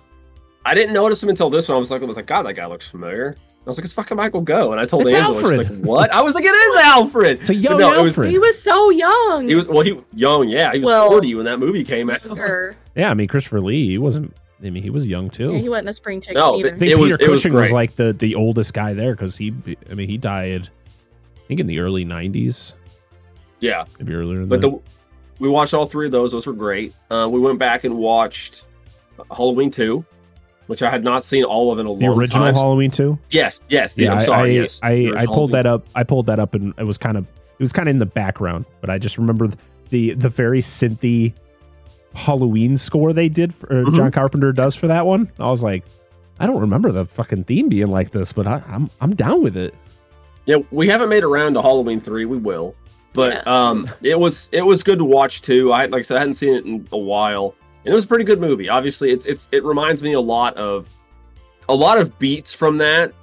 [0.66, 1.76] I didn't notice him until this one.
[1.76, 3.36] I was like, I was like, God, that guy looks familiar.
[3.40, 5.70] I was like, it's fucking Michael Gough, and I told It's Angela, she's Alfred.
[5.82, 6.12] like, what?
[6.14, 7.42] I was like, it is Alfred.
[7.42, 8.32] It's a young no, it was- Alfred.
[8.32, 9.48] He was so young.
[9.50, 12.22] He was well, he young, yeah, he was Well- forty when that movie came out.
[12.22, 12.76] Sure.
[12.96, 13.88] yeah, I mean Christopher Lee.
[13.88, 14.34] He wasn't.
[14.64, 15.52] I mean, he was young too.
[15.52, 16.74] Yeah, he wasn't a spring chicken No, either.
[16.74, 17.74] I think It was- Peter it was Cushing was, great.
[17.74, 19.54] like the the oldest guy there because he.
[19.92, 20.70] I mean, he died.
[21.36, 22.74] I think in the early '90s,
[23.60, 24.40] Yeah, maybe earlier.
[24.40, 24.70] Than but that.
[24.70, 24.80] the
[25.40, 26.32] we watched all three of those.
[26.32, 26.94] Those were great.
[27.12, 28.66] Uh, we went back and watched
[29.36, 30.04] Halloween two,
[30.68, 32.06] which I had not seen all of in a long time.
[32.06, 32.56] the long original time.
[32.56, 33.18] Halloween two.
[33.30, 33.94] Yes, yes.
[33.96, 34.58] The, Yeah, I'm sorry.
[34.58, 35.88] I, yes, I, the I, pulled that up.
[35.96, 38.06] I pulled that up, and it was kind of it was kind of in the
[38.06, 39.50] background, but I just remember
[39.90, 41.34] the the very synthy
[42.14, 43.96] Halloween score they did for or Mhm.
[43.96, 45.32] John Carpenter does for that one.
[45.40, 45.84] I was like,
[46.40, 49.56] I don't remember the fucking theme being like this, but I, I'm I'm down with
[49.58, 49.74] it.
[50.46, 52.26] Yeah, we haven't made around to Halloween three.
[52.26, 52.74] We will,
[53.14, 53.70] but Yeah.
[53.70, 55.72] um, it was it was good to watch too.
[55.72, 57.56] I like I said, I hadn't seen it in a while,
[57.86, 58.70] and it was a pretty good movie.
[58.70, 60.90] Obviously, it's it's it reminds me a lot of
[61.70, 63.14] a lot of beats from that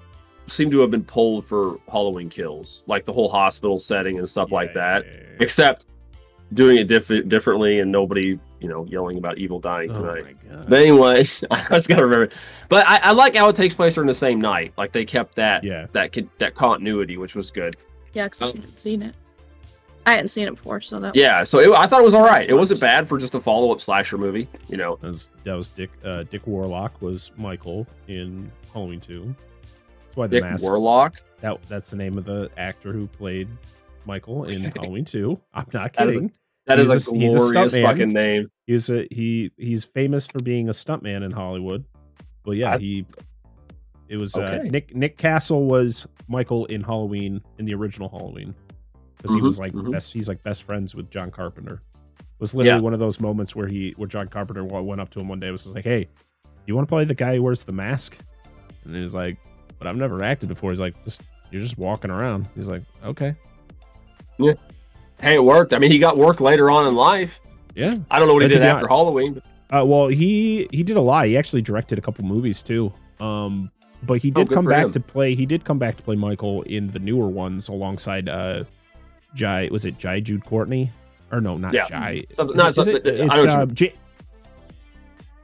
[0.47, 4.53] seem to have been pulled for Halloween Kills, like the whole hospital setting and stuff
[4.53, 5.05] like that.
[5.41, 5.87] Except
[6.53, 10.24] doing it diff- differently and nobody, you know, yelling about evil dying Oh tonight.
[10.24, 10.66] my god.
[10.68, 11.20] But anyway,
[11.51, 12.28] I just gotta remember.
[12.68, 14.74] But I, I like how it takes place during the same night.
[14.76, 15.87] Like they kept that Yeah.
[15.93, 17.76] that that continuity, which was good.
[18.12, 19.14] Yeah, because i haven't seen it.
[20.07, 22.14] I hadn't seen it before, so that Yeah, was- so it, I thought it was
[22.14, 22.48] all right.
[22.48, 24.48] It wasn't bad for just a follow up slasher movie.
[24.68, 29.34] You know, That was that was Dick uh, Dick Warlock was Michael in Halloween two.
[30.07, 31.22] That's why the Dick mask Warlock.
[31.40, 33.48] that that's the name of the actor who played
[34.05, 35.40] Michael in Halloween two.
[35.55, 36.32] I'm not That is a- kidding.
[36.66, 38.50] That is He's a a- he's a glorious fucking name.
[38.66, 41.84] He's a he he's famous for being a stuntman in Hollywood.
[42.44, 43.07] But yeah, I- he
[44.09, 48.55] it was uh, Nick Nick Castle was Michael in Halloween in the original Halloween
[49.25, 49.91] because he Mhm, was like mhm.
[49.91, 51.81] best he's like best friends with John Carpenter.
[52.18, 52.83] It was literally Yeah.
[52.83, 55.47] one of those moments where he where John Carpenter went up to him one day
[55.47, 56.09] and was like, "Hey,
[56.66, 58.18] you want to play the guy who wears the mask?"
[58.85, 59.39] And he was like,
[59.79, 60.70] but I've never acted before.
[60.70, 62.49] He's like, just you're just walking around.
[62.55, 63.35] He's like, okay,
[64.39, 64.53] Yeah.
[65.20, 65.72] Hey, it worked.
[65.72, 67.41] I mean, he got work later on in life.
[67.75, 67.97] yeah.
[68.11, 69.35] I don't know what he did after Halloween.
[69.70, 71.27] But Uh, well, he he did a lot.
[71.27, 72.93] He actually directed a couple movies too.
[73.20, 73.70] Um,
[74.03, 74.93] but he Oh, did good come back him.
[74.93, 75.35] to play.
[75.35, 78.64] He did come back to play Michael in the newer ones alongside uh,
[79.35, 79.68] Jai.
[79.70, 80.91] Was it Jai Jude Courtney?
[81.32, 81.89] Or no, not Yeah.
[81.89, 82.24] Jai.
[82.32, 83.89] Something- Is no, it- is not- it- it's, what uh, Ja-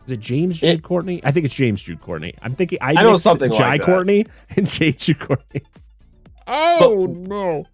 [0.06, 0.72] is it James Yeah.
[0.74, 1.20] Jude Courtney?
[1.24, 2.34] I think it's James Jude Courtney.
[2.42, 3.86] I'm thinking I, I know something Jai like that.
[3.86, 4.26] Courtney
[4.56, 5.62] and James Jude Courtney.
[6.46, 7.64] Oh no!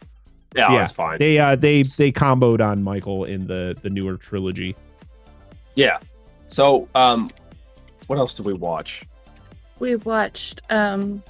[0.55, 0.83] yeah, Yeah.
[0.83, 1.19] it's fine.
[1.19, 4.77] They uh they they comboed on Michael in the the newer trilogy.
[5.75, 5.99] yeah.
[6.49, 7.31] So, um,
[8.07, 9.05] what else did we watch?
[9.81, 11.23] We watched um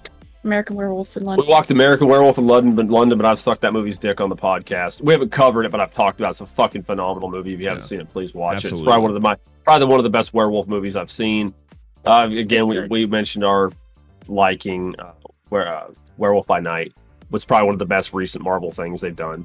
[0.46, 1.44] American Werewolf in London.
[1.46, 4.30] We walked American Werewolf in London, but London, but I've sucked that movie's dick on
[4.30, 5.02] the podcast.
[5.02, 6.30] We haven't covered it, but I've talked about it.
[6.30, 7.52] It's a fucking phenomenal movie.
[7.52, 7.86] If you haven't Yeah.
[7.88, 8.72] seen it, please watch it.
[8.72, 11.52] It's probably one of the my probably one of the best werewolf movies I've seen.
[12.04, 13.72] Uh, again, we, we mentioned our
[14.28, 15.12] liking uh,
[15.48, 16.92] where uh, Werewolf by Night
[17.30, 19.44] was probably one of the best recent Marvel things they've done.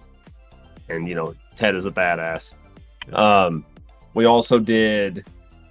[0.90, 2.54] And you know, Ted is a badass.
[3.14, 3.66] Um,
[4.14, 5.26] we also did.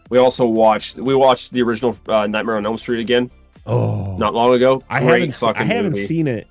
[0.09, 0.97] We also watched.
[0.97, 3.31] We watched the original uh, Nightmare on Elm Street again
[3.67, 4.83] Oh, not long ago.
[4.89, 5.33] I Great haven't.
[5.35, 6.05] se- I haven't movie.
[6.05, 6.47] seen it.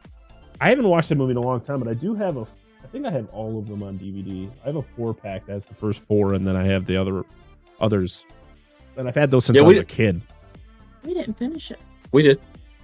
[0.62, 2.42] I haven't watched the movie in a long time, but I do have a.
[2.84, 4.50] I think I have all of them on DVD.
[4.64, 5.46] I have a four pack.
[5.46, 7.24] That's the first four, and then I have the other
[7.82, 8.26] others.
[8.98, 10.22] And I've had those since Yeah, I we- was a kid.
[11.06, 11.80] We didn't finish it.
[12.12, 12.40] We did.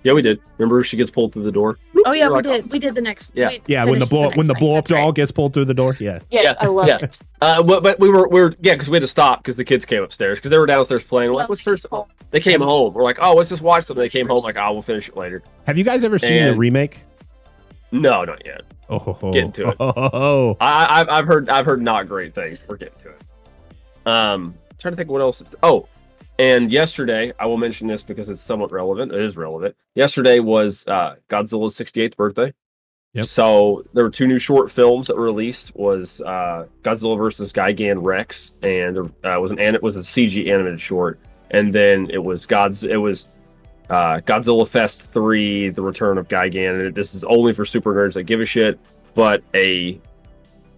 [0.06, 0.40] Yeah, we did.
[0.60, 1.80] Remember she gets pulled through the door?
[2.06, 2.72] Oh yeah, We're we like, did.
[2.72, 3.32] We did the next.
[3.34, 3.58] Yeah.
[3.66, 4.60] Yeah, when the finished blow next when the night.
[4.60, 5.02] blow up That's right.
[5.02, 5.98] doll gets pulled through the door.
[6.00, 6.20] Yeah.
[6.30, 6.98] Yeah, Yeah, I love yeah.
[7.02, 7.20] it.
[7.42, 9.66] Uh, but, but we were we were yeah because we had to stop because the
[9.66, 11.32] kids came upstairs because they were downstairs playing.
[11.32, 11.78] We're like, let's turn.
[12.30, 12.94] They came home.
[12.94, 14.00] We're like, oh, let's just watch something.
[14.00, 15.42] They came home like, oh, we'll finish it later.
[15.66, 17.02] Have you guys ever seen the remake?
[17.92, 18.62] No, not yet.
[18.90, 19.32] Oh, ho, ho.
[19.32, 19.76] Get into it.
[19.80, 20.58] Oh, ho, ho.
[20.62, 22.60] I, I've I've heard I've heard not great things.
[22.68, 23.22] We're getting to it.
[24.08, 25.42] Um, trying to think what else.
[25.64, 25.88] Oh,
[26.40, 29.12] and yesterday I will mention this because it's somewhat relevant.
[29.12, 29.76] It is relevant.
[29.96, 32.54] Yesterday was uh, Godzilla's 68th birthday.
[33.14, 33.26] Yep.
[33.26, 35.74] So there were two new short films that were released.
[35.76, 40.02] Was uh, Godzilla versus Gigan Rex, and there uh, was an an- it was a
[40.02, 41.18] CG animated short,
[41.52, 43.30] and then it was God's it was
[43.90, 46.88] uh, Godzilla Fest three, The Return of Gigan.
[46.88, 48.78] And this is only for super nerds that give a shit,
[49.14, 49.98] but a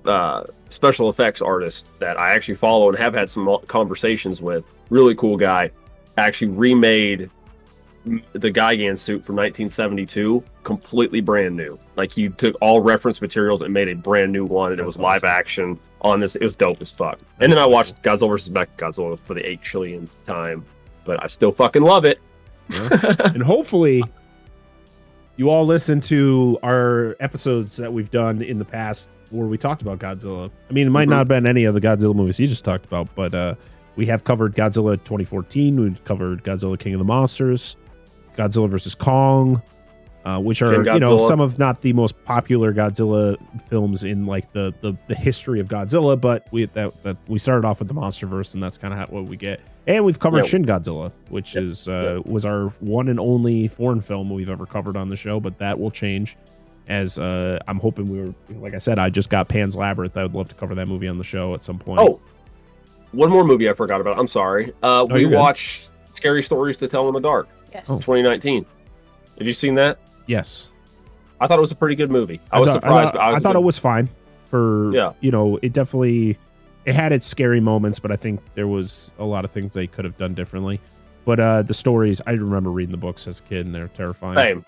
[0.05, 4.65] uh, special effects artist that I actually follow and have had some conversations with.
[4.89, 5.71] Really cool guy.
[6.17, 7.29] Actually remade
[8.33, 11.77] the Gigan suit from 1972 completely brand new.
[11.95, 14.97] Like he took all reference materials and made a brand new one, and it That's
[14.97, 16.35] was live action on this.
[16.35, 17.19] It was dope as fuck.
[17.39, 18.53] and then I watched Godzilla vs.
[18.77, 20.65] Godzilla for the eight trillionth time,
[21.05, 22.19] but I still fucking love it.
[23.33, 24.03] and hopefully
[25.37, 29.81] you all listen to our episodes that we've done in the past where we talked
[29.81, 30.49] about Godzilla.
[30.69, 31.11] I mean, it might Mhm.
[31.11, 33.55] not have been any of the Godzilla movies you just talked about, but uh,
[33.95, 35.79] we have covered Godzilla 2014.
[35.79, 37.75] We've covered Godzilla King of the Monsters,
[38.37, 39.61] Godzilla versus Kong,
[40.25, 43.37] uh, which are you know some of not the most popular Godzilla
[43.69, 47.65] films in like the the, the history of Godzilla, but we that, that we started
[47.65, 49.61] off with the MonsterVerse, and that's kind of what we get.
[49.87, 50.49] And we've covered Yeah.
[50.49, 51.63] Shin Godzilla, which Yep.
[51.63, 55.39] is uh, was our one and only foreign film we've ever covered on the show,
[55.39, 56.35] but that will change.
[56.89, 60.15] As uh, I'm hoping we were, like I said, I just got Pan's Labyrinth.
[60.15, 61.99] I would love to cover that movie on the show at some point.
[62.01, 62.21] Oh,
[63.11, 64.17] one more movie I forgot about.
[64.17, 64.73] I'm sorry.
[64.81, 65.37] Uh, we Oh, you're good.
[65.39, 67.87] watched Scary Stories to Tell in the Dark, Yes.
[67.89, 67.95] Oh.
[67.97, 68.65] 2019.
[69.37, 69.99] Have you seen that?
[70.27, 70.69] yes,
[71.39, 72.39] I thought it was a pretty good movie.
[72.51, 73.09] I, was thought, surprised.
[73.09, 74.09] I thought, I, was I thought it was fine
[74.45, 75.13] for Yeah.
[75.21, 76.37] You know, it definitely
[76.85, 79.87] it had its scary moments, but I think there was a lot of things they
[79.87, 80.79] could have done differently.
[81.25, 84.37] But uh the stories, I remember reading the books as a kid, and they're terrifying.
[84.37, 84.65] same.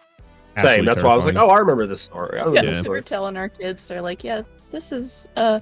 [0.58, 0.66] Same.
[0.70, 2.38] Absolutely That's why I was like, oh, I remember this story.
[2.40, 2.90] I remember Yeah, this Yeah.
[2.90, 3.88] we're telling our kids.
[3.88, 4.42] They're like, yeah,
[4.72, 5.60] this is uh,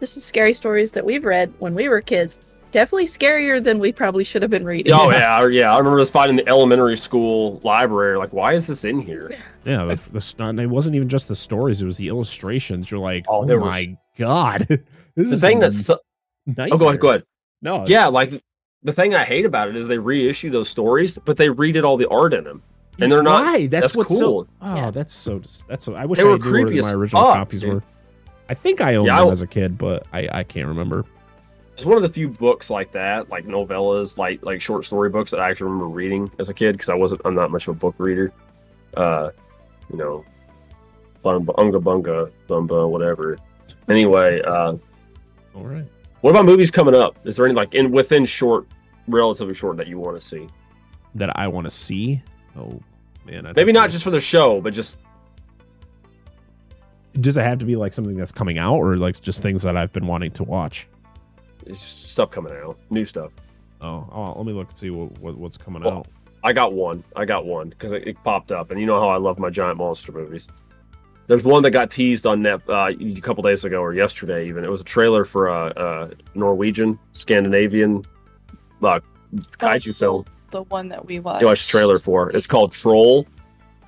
[0.00, 2.40] this is scary stories that we've read when we were kids.
[2.72, 4.92] Definitely scarier than we probably should have been reading.
[4.94, 5.72] Oh yeah, yeah.
[5.74, 8.16] I remember this fight in the elementary school library.
[8.16, 9.30] Like, why is this in here?
[9.64, 12.90] Yeah, the, the sto- and it wasn't even just the stories; it was the illustrations.
[12.90, 14.78] You're like, Oh, oh, there was- my god, this
[15.28, 15.98] The is thing a that's so-
[16.58, 17.24] oh, go ahead, go ahead.
[17.60, 18.32] No, Yeah, like
[18.82, 21.96] the thing I hate about it is they reissue those stories, but they redid all
[21.96, 22.62] the art in them,
[23.02, 23.42] and they're not.
[23.44, 23.66] Why?
[23.66, 24.24] That's, That's, what's so.
[24.26, 24.48] cool.
[24.60, 24.90] Oh, Yeah.
[24.90, 25.40] that's so.
[25.68, 25.94] That's so.
[25.94, 27.74] I wish They I were knew creepy where my original fuck, copies dude.
[27.74, 27.82] were.
[28.48, 31.04] I think I owned Yeah, them I- as a kid, but I I can't remember.
[31.76, 35.30] It's one of the few books like that, like novellas, like like short story books
[35.30, 37.22] that I actually remember reading as a kid because I wasn't.
[37.24, 38.32] I'm not much of a book reader.
[38.96, 39.30] Uh,
[39.90, 40.24] you know,
[41.24, 43.38] bunga unga bunga bumba whatever.
[43.88, 44.74] Anyway, uh,
[45.54, 45.84] All right.
[46.20, 47.16] what about movies coming up?
[47.24, 48.66] Is there any like in within short,
[49.08, 50.46] relatively short that you want to see?
[51.14, 52.22] That I want to see.
[52.56, 52.80] Oh
[53.26, 54.96] man, I Maybe not just for the show, but just
[57.20, 59.76] Does it have to be like something that's coming out, or like just things that
[59.76, 60.88] I've been wanting to watch?
[61.66, 63.34] it's just stuff coming out, new stuff.
[63.80, 66.08] Oh, oh let me look and see what, what what's coming Well, out.
[66.44, 67.04] I got one.
[67.14, 69.50] I got one because it, it, popped up, and you know how I love my
[69.50, 70.48] giant monster movies.
[71.28, 74.48] There's one that got teased on net uh, a couple days ago or yesterday.
[74.48, 78.04] Even it was a trailer for a, a Norwegian, Scandinavian,
[78.82, 78.98] uh,
[79.58, 80.24] kaiju film.
[80.52, 81.40] The one that we watched.
[81.40, 82.30] You watched the trailer for.
[82.30, 83.26] It's called Troll.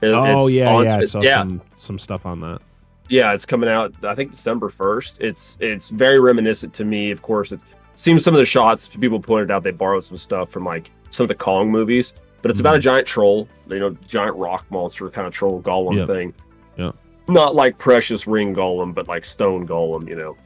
[0.02, 0.96] It, oh yeah, on, yeah.
[0.96, 1.36] I saw yeah.
[1.36, 2.60] some some stuff on that.
[3.08, 3.94] Yeah, it's coming out.
[4.04, 5.20] I think December first.
[5.20, 7.12] It's it's very reminiscent to me.
[7.12, 7.62] Of course, it
[7.94, 11.24] seems some of the shots people pointed out they borrowed some stuff from like some
[11.24, 12.66] of the Kong movies but it's mm-hmm.
[12.66, 16.06] about a giant troll, you know, giant rock monster kind of troll golem yep.
[16.06, 16.34] thing.
[16.76, 16.92] Yeah.
[17.26, 20.36] Not like precious ring golem, but like stone golem, you know.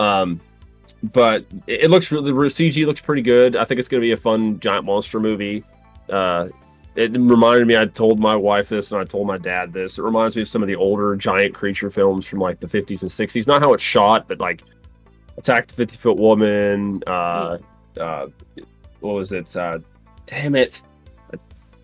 [0.00, 0.40] Um,
[1.12, 3.56] but it, looks really the CG looks pretty good.
[3.56, 5.64] I think it's going to be a fun giant monster movie.
[6.08, 6.48] Uh,
[6.96, 7.76] it reminded me.
[7.76, 9.98] I told my wife this, and I told my dad this.
[9.98, 13.02] It reminds me of some of the older giant creature films from like the 50s
[13.02, 13.46] and 60s.
[13.46, 14.62] Not how it's shot, but like
[15.36, 17.02] Attack the 50 Foot Woman.
[17.06, 17.58] Uh,
[17.98, 18.26] uh,
[19.00, 19.54] what was it?
[19.56, 19.78] Uh,
[20.26, 20.80] damn it!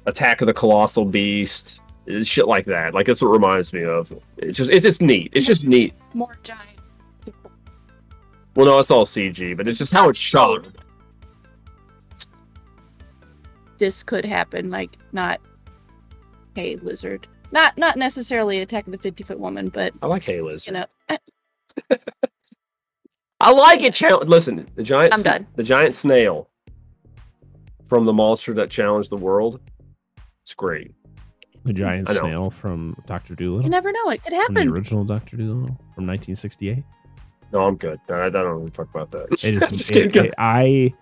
[0.07, 1.81] Attack of the Colossal Beast,
[2.23, 2.95] shit like that.
[2.95, 4.12] Like that's what it reminds me of.
[4.37, 5.33] It's just it's just neat.
[5.35, 5.95] It's just neat.
[6.14, 6.70] More giant.
[8.55, 10.66] Well, no, it's all CG, but it's just how it's shot.
[13.78, 15.40] This could happen, like not
[16.55, 20.40] Hey Lizard, not not necessarily Attack of the Fifty Foot Woman, but I like Hey
[20.42, 20.66] Lizard.
[20.66, 20.86] You know,
[23.40, 23.94] I like it.
[23.94, 24.28] Challenge.
[24.28, 25.14] Listen, the giant.
[25.14, 25.46] I'm done.
[25.57, 26.51] The giant snail
[27.88, 29.61] from the monster that challenged the world
[30.51, 30.92] it's great.
[31.64, 33.62] The giant snail from Doctor Dolittle.
[33.62, 34.57] You never know; it could happen.
[34.57, 36.82] From the original Doctor Dolittle from 1968.
[37.53, 38.01] No, I'm good.
[38.09, 39.44] I, I don't want to talk about that.
[39.44, 39.70] It is.
[39.70, 40.92] Just it, it, I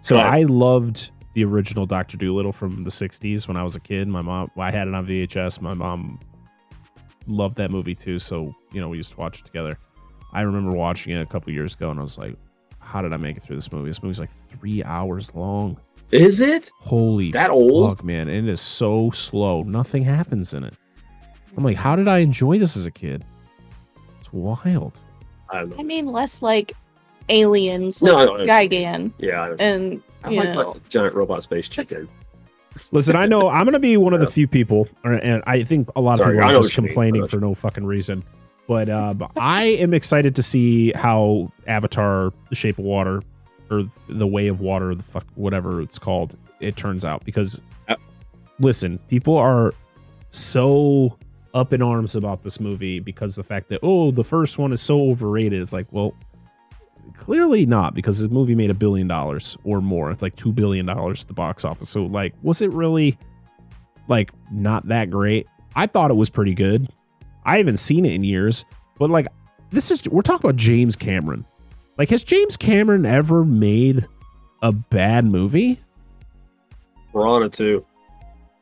[0.00, 4.06] so I loved the original Doctor Dolittle from the 60s when I was a kid.
[4.06, 5.60] My mom, I had it on VHS.
[5.60, 6.20] My mom
[7.26, 9.78] loved that movie too, so you know we used to watch it together.
[10.32, 12.36] I remember watching it a couple years ago, and I was like,
[12.80, 13.88] "How did I make it through this movie?
[13.88, 15.78] This movie's like three hours long."
[16.10, 16.70] Is it?
[16.80, 17.96] Holy that old?
[17.96, 18.28] Fuck, man.
[18.28, 19.62] It is so slow.
[19.62, 20.74] Nothing happens in it.
[21.56, 23.24] I'm like, how did I enjoy this as a kid?
[24.20, 25.00] It's wild.
[25.54, 26.72] I, I mean, less like
[27.28, 29.12] aliens, like no, Gigan.
[29.18, 29.54] Yeah.
[29.58, 30.76] And I like know.
[30.88, 32.08] giant robot space chicken.
[32.90, 35.88] Listen, I know I'm going to be one of the few people, and I think
[35.94, 38.24] a lot Sorry, of people are just complaining for no fucking reason.
[38.66, 43.22] But uh, I am excited to see how Avatar: The Shape of Water
[43.70, 46.36] or the way of water, the fuck, whatever it's called.
[46.60, 47.94] It turns out because, uh,
[48.58, 49.72] listen, people are
[50.30, 51.16] so
[51.54, 54.82] up in arms about this movie because the fact that oh, the first one is
[54.82, 55.60] so overrated.
[55.60, 56.14] It's like, well,
[57.16, 60.10] clearly not because this movie made a billion dollars or more.
[60.10, 61.88] It's like two billion dollars at the box office.
[61.88, 63.16] So like, was it really
[64.08, 65.48] like not that great?
[65.76, 66.90] I thought it was pretty good.
[67.44, 68.64] I haven't seen it in years,
[68.98, 69.26] but like,
[69.70, 71.46] this is we're talking about James Cameron
[71.96, 74.06] like, has James Cameron ever made
[74.62, 75.80] a bad movie?
[77.44, 77.86] It too.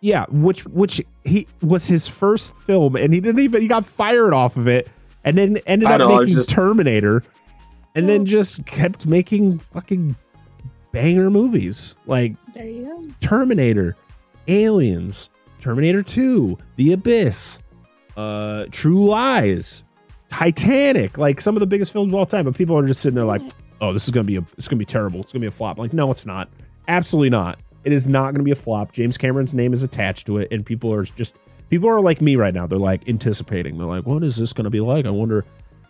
[0.03, 4.35] Yeah, which which he was his first film, and he didn't even he got fired
[4.35, 4.89] off of it,
[5.23, 6.51] and then ended up know, making just...
[6.51, 7.23] Terminator,
[7.95, 10.17] and then just kept making fucking
[10.91, 12.35] banger movies like
[13.21, 13.97] Terminator,
[14.49, 15.31] Aliens,
[15.61, 17.61] Terminator Two, The Abyss,
[18.17, 19.85] uh, True Lies,
[20.31, 23.15] Titanic, like some of the biggest films of all time, but people are just sitting
[23.15, 23.43] there like,
[23.81, 25.21] "Oh, this is gonna be a, it's gonna be terrible.
[25.21, 26.49] It's gonna be a flop." Like, no, it's not.
[26.89, 27.61] Absolutely not.
[27.85, 28.93] It is not gonna be a flop.
[28.93, 32.37] James Cameron's name is attached to it, and people are just people are like me
[32.37, 32.67] right now.
[32.67, 33.79] They're like anticipating.
[33.79, 35.45] They're like, "What is this gonna be like?" I wonder.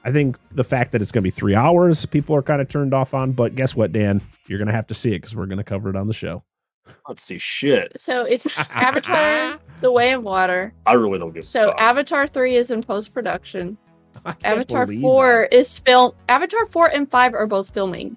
[0.05, 2.95] I think the fact that it's gonna be three hours, people are kind of turned
[2.95, 3.33] off on.
[3.33, 4.21] But guess what, Dan?
[4.47, 6.43] You're gonna have to see it because we're gonna cover it on the show.
[7.09, 8.01] Let's see shit.
[8.01, 10.73] So it's Avatar: The Way of Water.
[10.87, 11.45] I really don't get.
[11.45, 13.77] So Avatar three is in post production.
[14.45, 15.57] Avatar 4 that.
[15.57, 18.17] is film Avatar 4 and 5 are both filming.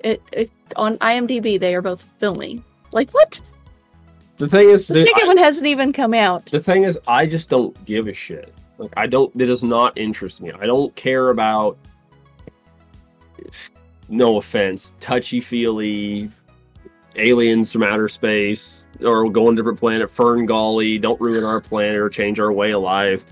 [0.00, 2.64] It, it on IMDb they are both filming.
[2.96, 3.42] Like what?
[4.38, 6.46] The thing is the second I, one hasn't even come out.
[6.46, 8.54] The thing is I just don't give a shit.
[8.78, 10.50] Like I don't it does not interest me.
[10.50, 11.76] I don't care about
[14.08, 16.30] no offense, touchy feely
[17.16, 21.60] aliens from outer space or go on a different planet, Fern Gully, don't ruin our
[21.60, 23.26] planet or change our way of life.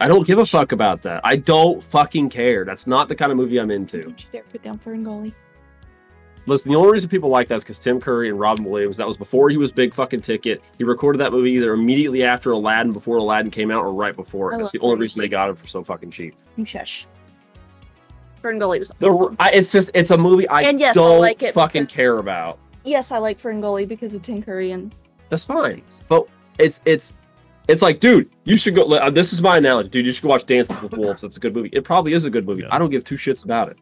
[0.00, 1.20] I don't give a fuck about that.
[1.24, 2.64] I don't fucking care.
[2.64, 4.02] That's not the kind of movie I'm into.
[4.02, 5.34] Don't you dare put down Ferngully.
[6.46, 8.98] Listen, the only reason people like that is because Tim Curry and Robin Williams.
[8.98, 10.62] That was before he was big fucking ticket.
[10.76, 14.56] He recorded that movie either immediately after Aladdin, before Aladdin came out, or right before.
[14.56, 16.34] That's the only reason they got him for so fucking cheap.
[16.64, 17.06] Shush.
[18.42, 18.92] Ferngully was.
[18.98, 21.96] The, I, it's just it's a movie I and yes, don't I like fucking because,
[21.96, 22.58] care about.
[22.84, 24.94] Yes, I like Ferngully because of Tim Curry and.
[25.30, 26.28] That's fine, but
[26.58, 27.14] it's it's
[27.68, 28.84] it's like, dude, you should go.
[28.84, 30.04] Uh, this is my analogy, dude.
[30.04, 31.22] You should go watch Dances with Wolves.
[31.22, 31.70] That's a good movie.
[31.72, 32.62] It probably is a good movie.
[32.62, 32.68] Yeah.
[32.70, 33.78] I don't give two shits about it.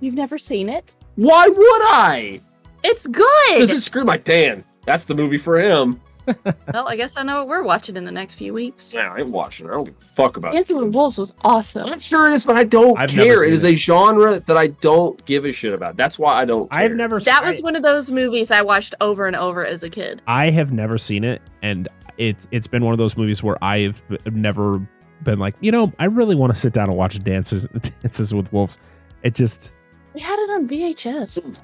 [0.00, 0.94] You've never seen it?
[1.16, 2.40] Why would I?
[2.82, 3.58] It's good.
[3.58, 4.64] Does it scream like Dan?
[4.86, 6.00] That's the movie for him.
[6.72, 8.94] well, I guess I know what we're watching in the next few weeks.
[8.94, 9.66] Yeah, I ain't watching.
[9.66, 9.70] it.
[9.70, 10.52] I don't give a fuck about.
[10.52, 11.88] Dancing with Wolves was awesome.
[11.88, 13.44] I'm sure it is, but I don't I've never care.
[13.44, 13.72] It seen is it.
[13.72, 15.96] a genre that I don't give a shit about.
[15.96, 16.68] That's why I don't.
[16.72, 17.18] I've never.
[17.18, 17.36] Seen it.
[17.36, 20.22] That I- was one of those movies I watched over and over as a kid.
[20.26, 24.00] I have never seen it, and it's it's been one of those movies where I've
[24.26, 24.86] never
[25.24, 27.66] been like, you know, I really want to sit down and watch Dances
[28.02, 28.78] Dances with Wolves.
[29.24, 29.72] It just
[30.20, 31.56] We had it on VHS.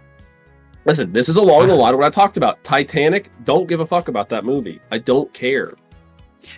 [0.87, 2.65] Listen, this is along the line of what I talked about.
[2.65, 3.31] Titanic.
[3.45, 4.81] Don't give a fuck about that movie.
[4.91, 5.75] I don't care.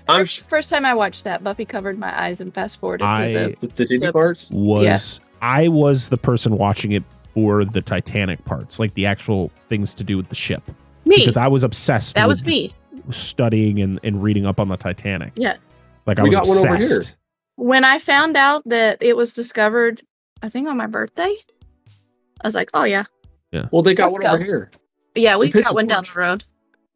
[0.09, 3.33] I'm First, first time I watched that, Buffy covered my eyes and fast forwarded I-
[3.33, 4.13] through the, the titty Yep.
[4.13, 4.49] parts.
[4.53, 7.03] was I was the person watching it
[7.35, 10.63] for the Titanic parts, like the actual things to do with the ship,
[11.05, 11.17] me.
[11.17, 12.15] because I was obsessed.
[12.15, 12.73] That with was me.
[13.11, 15.33] studying and, and reading up on the Titanic.
[15.35, 15.57] Yeah.
[16.07, 17.09] like I We was got one over obsessed.
[17.09, 17.17] here.
[17.57, 20.01] When I found out that it was discovered,
[20.45, 21.35] I think on my birthday,
[22.43, 23.05] I was like, "Oh yeah,
[23.53, 23.67] Yeah.
[23.71, 24.29] Well, they got Let's one go.
[24.29, 24.71] over here.
[25.15, 26.13] yeah, we We got one for down us.
[26.13, 26.45] the road."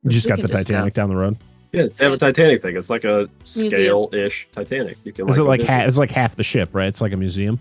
[0.05, 0.75] You just We got can the just go.
[0.75, 1.37] Titanic down the road.
[1.73, 2.77] Yeah, they have a Titanic thing.
[2.77, 3.71] It's like a Museum.
[3.71, 4.99] scale-ish Titanic.
[5.05, 5.29] You can.
[5.29, 5.73] Is it like visit.
[5.73, 6.89] ha- it's like half the ship, right?
[6.89, 7.59] It's like a museum.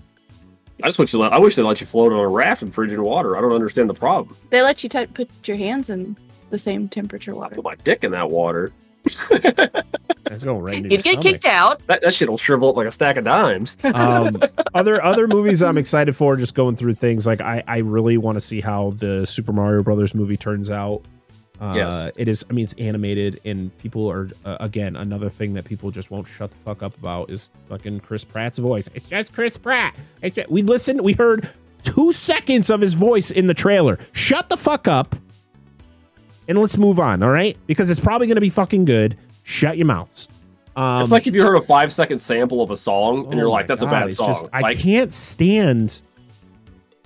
[0.84, 1.20] I just want you.
[1.20, 3.38] Let, I wish they let you float on a raft in frigid water.
[3.38, 4.36] I don't understand the problem.
[4.50, 6.18] They let you t- put your hands in
[6.50, 7.56] the same temperature I water.
[7.56, 8.74] put my dick in that water.
[10.30, 11.86] Let's go right You'd your get kicked out.
[11.88, 13.76] That, that shit'll shrivel up like a stack of dimes.
[13.84, 14.42] um,
[14.74, 16.36] other other movies I'm excited for.
[16.38, 19.84] Just going through things like I I really want to see how the Super Mario
[19.84, 21.02] Brothers movie turns out.
[21.60, 22.12] Uh, Yes.
[22.16, 22.46] it is.
[22.50, 26.28] I mean, it's animated, and people are uh, again another thing that people just won't
[26.28, 28.90] shut the fuck up about is fucking Chris Pratt's voice.
[28.96, 29.96] It's just Chris Pratt.
[30.22, 31.02] It's just- we listened.
[31.02, 31.50] We heard
[31.84, 34.00] two seconds of his voice in the trailer.
[34.14, 35.16] Shut the fuck up,
[36.52, 37.24] and let's move on.
[37.24, 39.18] All right, because it's probably gonna be fucking good.
[39.44, 40.28] Shut your mouths.
[40.76, 43.52] Um, it's like if you heard a five-second sample of a song and you're Oh
[43.52, 46.02] like, my "That's a bad it's song." just- I can't stand.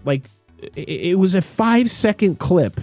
[0.04, 0.24] Like,
[0.76, 0.78] it,
[1.12, 2.80] it was a five second clip,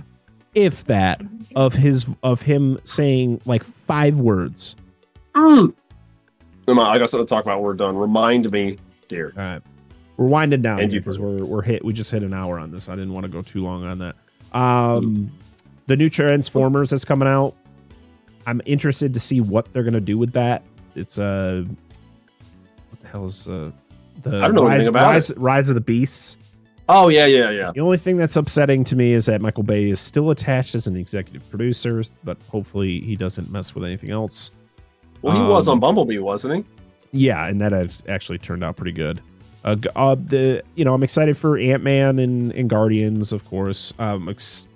[0.54, 1.20] if that,
[1.54, 4.74] of his of him saying like five words.
[5.34, 5.72] mm.
[6.68, 7.62] I got something to talk about.
[7.62, 7.96] We're done.
[7.96, 9.32] Remind me, dear.
[9.36, 9.62] All right,
[10.16, 11.84] we're winding down because we're we're hit.
[11.84, 12.88] We just hit an hour on this.
[12.88, 14.16] I didn't want to go too long on that.
[14.52, 15.30] Um,
[15.86, 17.54] the new Transformers that's coming out.
[18.46, 20.62] I'm interested to see what they're gonna do with that.
[20.94, 21.64] It's uh,
[22.90, 23.70] what the hell is uh,
[24.22, 26.36] the I don't know Rise, about Rise, Rise of the Beasts.
[26.88, 27.70] Oh yeah, yeah, yeah.
[27.74, 30.86] The only thing that's upsetting to me is that Michael Bay is still attached as
[30.86, 34.50] an executive producer, but hopefully he doesn't mess with anything else.
[35.22, 36.64] Well, he was Um, on Bumblebee, wasn't he?
[37.12, 39.20] Yeah, and that has actually turned out pretty good.
[39.64, 43.94] Uh, uh, the you know I'm excited for Ant Man and, and Guardians, of course.
[44.00, 44.66] Um, ex-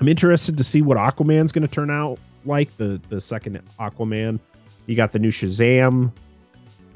[0.00, 2.76] I'm interested to see what Aquaman's going to turn out like.
[2.76, 4.38] The the second Aquaman,
[4.86, 6.12] you got the new Shazam,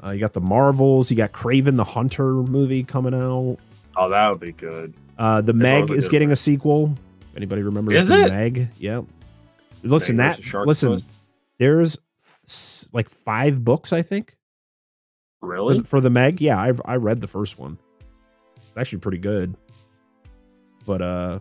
[0.03, 3.57] uh, you got the Marvels, you got Kraven the Hunter movie coming out.
[3.95, 4.93] Oh, that would be good.
[5.17, 6.95] Uh, the long Meg as is getting a sequel.
[7.35, 8.29] Anybody remembers Is the it?
[8.29, 8.69] Meg?
[8.77, 9.05] Yep.
[9.83, 11.01] Listen, Meg that listen.
[11.59, 11.97] There's
[12.93, 14.35] like five books, I think,
[15.41, 15.79] Really?
[15.79, 16.41] for, for the Meg.
[16.41, 17.77] Yeah, I've I read the first one.
[18.57, 19.55] It's actually pretty good.
[20.85, 21.39] But uh,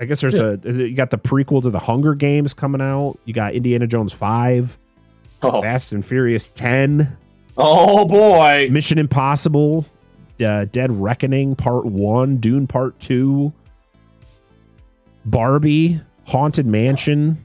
[0.00, 3.18] I guess there's a you got the prequel to the Hunger Games coming out.
[3.24, 4.76] You got Indiana Jones five,
[5.42, 7.16] Oh, Fast and Furious ten.
[7.56, 8.68] Oh boy.
[8.70, 9.86] Mission Impossible,
[10.44, 13.52] uh, Dead Reckoning Part One, Dune Part Two,
[15.24, 17.44] Barbie, Haunted Mansion.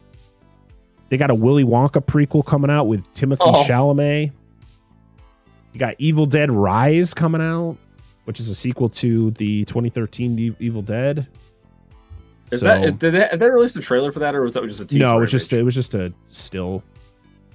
[1.10, 3.64] They got a Willy Wonka prequel coming out with Timothy Oh.
[3.64, 4.32] Chalamet.
[5.74, 7.78] You got Evil Dead Rise coming out,
[8.26, 11.28] which is a sequel to the 2013 E- Evil Dead.
[12.52, 14.54] Is So- that is did they, did they release the trailer for that, or was
[14.54, 15.00] that just a teaser?
[15.06, 15.18] no?
[15.18, 16.84] It was just it was just a still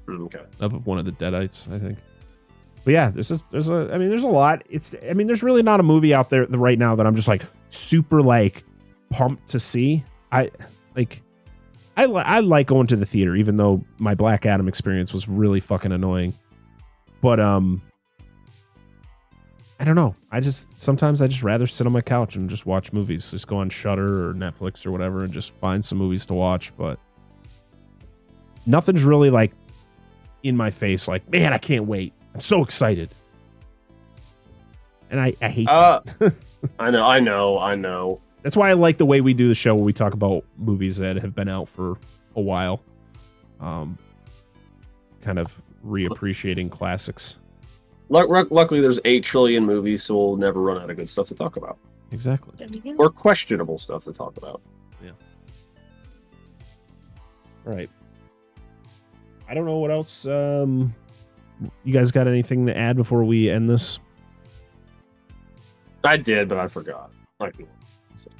[0.07, 0.43] Mm, okay.
[0.61, 1.99] of one of the Deadites, I think.
[2.85, 4.63] But yeah, this is there's a I mean there's a lot.
[4.69, 7.29] It's I mean there's really not a movie out there right now that I'm just
[7.29, 8.63] like super like
[9.11, 10.05] pumped to see.
[10.31, 10.51] I
[10.95, 11.23] like
[11.97, 15.27] I li- I like going to the theater even though my Black Adam experience was
[15.29, 16.35] really fucking annoying.
[17.23, 17.81] But um
[19.85, 20.15] I don't know.
[20.31, 23.31] I just sometimes I just rather sit on my couch and just watch movies.
[23.31, 26.75] Just go on Shudder or Netflix or whatever and just find some movies to watch,
[26.79, 26.99] but
[28.65, 29.53] nothing's really like
[30.43, 32.15] in my face like, man, I can't wait.
[32.33, 33.15] I'm so excited.
[35.11, 36.01] And I, I hate Uh,
[36.79, 38.23] I know, I know, I know.
[38.43, 40.97] that's why I like the way we do the show where we talk about movies
[40.97, 41.99] that have been out for
[42.37, 42.81] a while.
[43.61, 43.99] Um
[45.21, 45.55] kind of
[45.87, 47.37] reappreciating classics.
[48.09, 51.29] Luck, luck, luckily, there's eight trillion movies, so we'll never run out of good stuff
[51.29, 51.79] to talk about,
[52.13, 52.95] Exactly.
[52.99, 54.61] or questionable stuff to talk about.
[55.03, 55.13] Yeah.
[57.67, 57.91] All right.
[59.49, 60.95] I don't know what else um
[61.85, 63.99] you guys got anything to add before we end this?
[66.03, 67.11] I did, but I forgot.
[67.41, 67.55] Like,
[68.17, 68.31] so.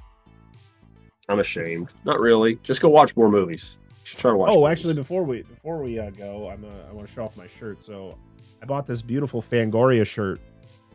[1.29, 1.91] I'm ashamed.
[2.05, 2.57] Not really.
[2.63, 3.79] Just go watch more movies.
[4.05, 4.51] Try to watch.
[4.53, 7.37] Oh, actually, before we before we uh, go, I'm uh, I want to show off
[7.37, 7.83] my shirt.
[7.83, 8.19] So
[8.65, 10.41] I bought this beautiful Fangoria shirt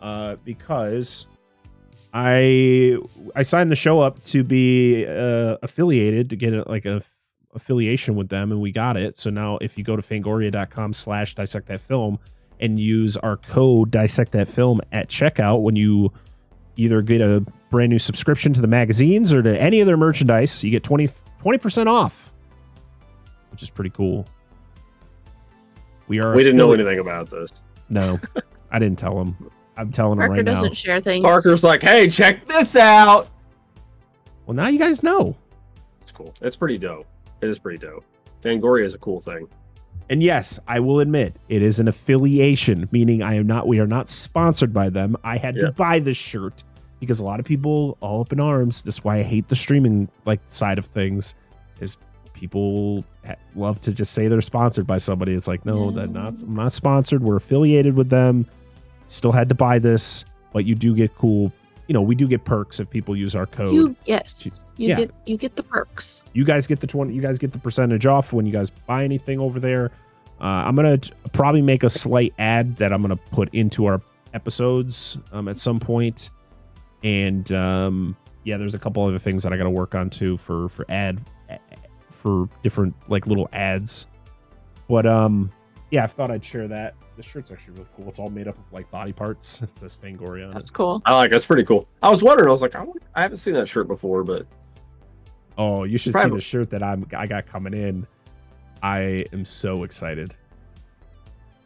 [0.01, 1.27] uh, because
[2.11, 2.97] I
[3.35, 7.03] I signed the show up to be uh, affiliated to get like a
[7.53, 9.19] affiliation with them, and we got it.
[9.19, 12.17] So now, if you go to fangoria.com slash dissect that film
[12.59, 16.11] and use our code dissect that film at checkout, when you
[16.75, 20.63] either get a brand new subscription to the magazines or to any of their merchandise,
[20.63, 21.07] you get 20
[21.59, 22.33] percent off,
[23.51, 24.25] which is pretty cool.
[26.09, 26.35] We are.
[26.35, 27.51] We didn't know anything about this.
[27.87, 28.19] No,
[28.71, 29.49] I didn't tell him.
[29.77, 30.73] I'm telling Parker them right doesn't now.
[30.73, 31.23] share things.
[31.23, 33.29] Parker's like, "Hey, check this out."
[34.45, 35.37] Well, now you guys know.
[36.01, 36.33] It's cool.
[36.41, 37.05] It's pretty dope.
[37.41, 38.03] It is pretty dope.
[38.43, 39.47] Fangoria is a cool thing.
[40.09, 43.67] And yes, I will admit it is an affiliation, meaning I am not.
[43.67, 45.15] We are not sponsored by them.
[45.23, 46.63] I had to buy this shirt
[46.99, 48.81] because a lot of people all up in arms.
[48.81, 51.35] That's why I hate the streaming like side of things.
[51.79, 51.97] Is
[52.39, 53.03] people
[53.53, 55.33] love to just say they're sponsored by somebody.
[55.33, 56.05] It's like no, yeah.
[56.05, 56.41] not.
[56.41, 57.21] I'm not sponsored.
[57.21, 58.45] We're affiliated with them.
[59.07, 60.23] Still had to buy this,
[60.53, 61.51] but you do get cool.
[61.87, 63.73] You know, we do get perks if people use our code.
[63.73, 64.95] You, yes, you yeah.
[64.95, 66.23] get you get the perks.
[66.33, 67.13] You guys get the twenty.
[67.13, 69.91] You guys get the percentage off when you guys buy anything over there.
[70.39, 70.99] Uh, I'm gonna
[71.33, 74.01] probably make a slight ad that I'm gonna put into our
[74.33, 76.29] episodes um, at some point,
[77.03, 78.15] and um,
[78.45, 80.85] yeah, there's a couple other things that I got to work on too for for
[80.89, 81.19] ad
[82.19, 84.07] for different like little ads.
[84.87, 85.51] But um,
[85.91, 88.07] yeah, I thought I'd share that the shirt's actually really cool.
[88.07, 89.61] It's all made up of like body parts.
[89.63, 90.47] It says Fangoria.
[90.47, 90.73] On That's it.
[90.73, 91.01] cool.
[91.05, 91.31] I like.
[91.31, 91.87] That's pretty cool.
[92.01, 92.47] I was wondering.
[92.47, 94.47] I was like, I, I haven't seen that shirt before, but
[95.57, 98.07] oh, you should see the shirt that I'm I got coming in.
[98.81, 100.35] I am so excited.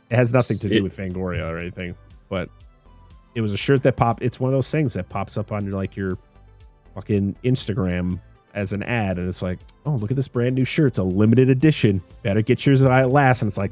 [0.10, 1.96] It has nothing to do it, with Fangoria or anything,
[2.30, 2.50] but
[3.36, 4.24] it was a shirt that popped.
[4.24, 6.18] It's one of those things that pops up on your like your
[6.96, 8.20] fucking Instagram
[8.54, 10.90] as an ad, and it's like, oh, look at this brand new shirt.
[10.90, 12.02] It's a limited edition.
[12.22, 13.42] Better get yours at last.
[13.42, 13.72] And it's like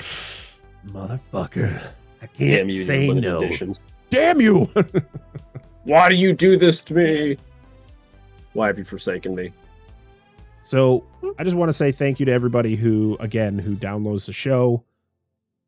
[0.88, 1.82] motherfucker.
[2.22, 3.38] I can't you, say no.
[3.38, 3.80] Editions.
[4.10, 4.70] Damn you!
[5.84, 7.38] Why do you do this to me?
[8.54, 9.52] Why have you forsaken me?
[10.62, 11.04] So
[11.40, 14.84] I just want to say thank you to everybody who, again, who downloads the show,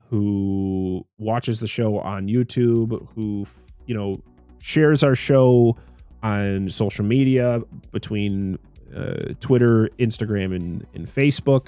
[0.10, 3.48] who watches the show on YouTube, who
[3.88, 4.16] you know
[4.62, 5.78] shares our show
[6.22, 7.62] on social media
[7.92, 8.58] between
[8.96, 11.68] uh, Twitter, Instagram, and, and Facebook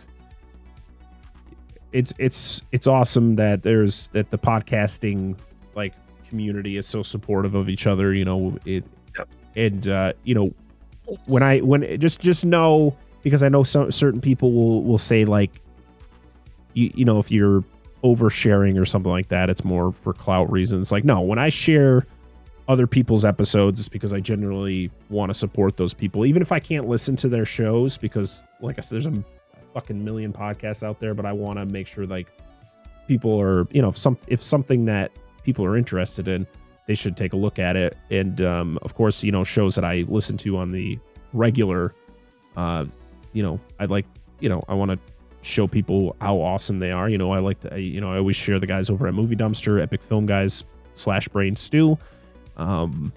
[1.96, 5.40] it's it's it's awesome that there's that the podcasting
[5.76, 5.94] like
[6.28, 8.14] community is so supportive of each other.
[8.14, 8.84] You know, it
[9.56, 10.48] and uh, you know
[11.08, 11.32] it's...
[11.32, 15.24] when I when just just know because I know some certain people will will say
[15.24, 15.52] like
[16.74, 17.64] you you know if you're
[18.04, 20.92] oversharing or something like that, it's more for clout reasons.
[20.92, 22.06] Like no, when I share
[22.68, 26.60] other people's episodes is because I generally want to support those people, even if I
[26.60, 29.24] can't listen to their shows because like I said, there's a
[29.74, 32.28] fucking million podcasts out there, but I want to make sure like
[33.08, 35.12] people are, you know, if some if something that
[35.44, 36.48] people are interested in,
[36.88, 37.96] they should take a look at it.
[38.10, 40.98] And um, of course, you know, shows that I listen to on the
[41.34, 41.94] regular,
[42.58, 42.86] uh,
[43.34, 44.06] you know, I'd like,
[44.40, 45.00] you know, I want to
[45.42, 47.10] show people how awesome they are.
[47.10, 49.36] You know, I like to, you know, I always share the guys over at Movie
[49.36, 51.98] Dumpster, Epic Film Guys slash Brain Stew.
[52.58, 53.12] Um,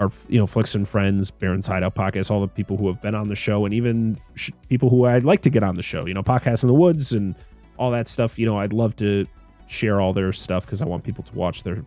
[0.00, 3.14] our you know Flicks and Friends, Baron's Hideout podcast, all the people who have been
[3.14, 6.04] on the show, and even sh- people who I'd like to get on the show.
[6.06, 7.34] You know, podcast in the woods and
[7.78, 8.38] all that stuff.
[8.38, 9.24] You know, I'd love to
[9.66, 11.84] share all their stuff because I want people to watch their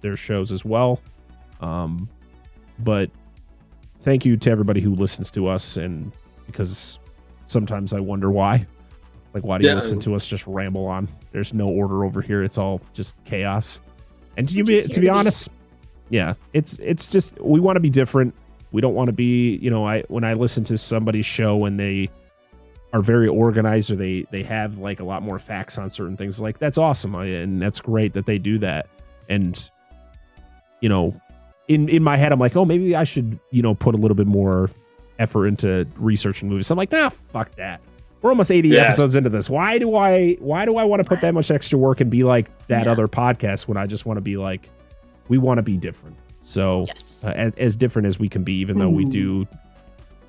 [0.00, 1.00] their shows as well.
[1.60, 2.08] Um,
[2.80, 3.10] but
[4.00, 6.16] thank you to everybody who listens to us, and
[6.46, 6.98] because
[7.46, 8.66] sometimes I wonder why.
[9.34, 9.74] Like, why do you yeah.
[9.76, 11.08] listen to us just ramble on?
[11.32, 12.42] There's no order over here.
[12.42, 13.80] It's all just chaos.
[14.36, 15.50] And to be to be honest,
[16.10, 18.34] yeah, it's it's just we want to be different.
[18.72, 21.78] We don't want to be, you know, I when I listen to somebody's show and
[21.78, 22.08] they
[22.92, 26.40] are very organized or they they have like a lot more facts on certain things,
[26.40, 28.88] like that's awesome and that's great that they do that.
[29.28, 29.70] And
[30.80, 31.20] you know,
[31.68, 34.16] in in my head, I'm like, oh, maybe I should, you know, put a little
[34.16, 34.70] bit more
[35.18, 36.66] effort into researching movies.
[36.66, 37.80] So I'm like, nah, fuck that.
[38.20, 38.94] We're almost 80 yes.
[38.94, 39.48] episodes into this.
[39.48, 42.24] Why do I why do I want to put that much extra work and be
[42.24, 42.92] like that yeah.
[42.92, 44.68] other podcast when I just want to be like
[45.28, 46.16] we want to be different.
[46.40, 47.24] So yes.
[47.24, 49.46] uh, as, as different as we can be, even though we do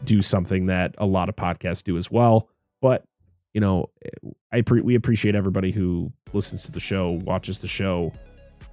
[0.04, 2.50] do something that a lot of podcasts do as well.
[2.82, 3.04] But
[3.54, 3.90] you know,
[4.52, 8.14] I pre- we appreciate everybody who listens to the show, watches the show,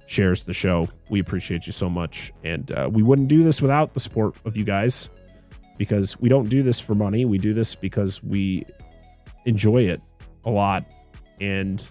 [0.05, 0.87] shares the show.
[1.09, 4.55] We appreciate you so much, and uh, we wouldn't do this without the support of
[4.55, 5.09] you guys
[5.77, 7.25] because we don't do this for money.
[7.25, 8.65] We do this because we
[9.45, 10.01] enjoy it
[10.45, 10.85] a lot,
[11.41, 11.83] and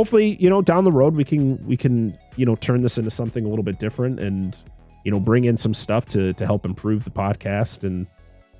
[0.00, 3.10] hopefully, you know, down the road we can we can you know turn this into
[3.10, 4.56] something a little bit different and
[5.04, 8.06] you know bring in some stuff to to help improve the podcast and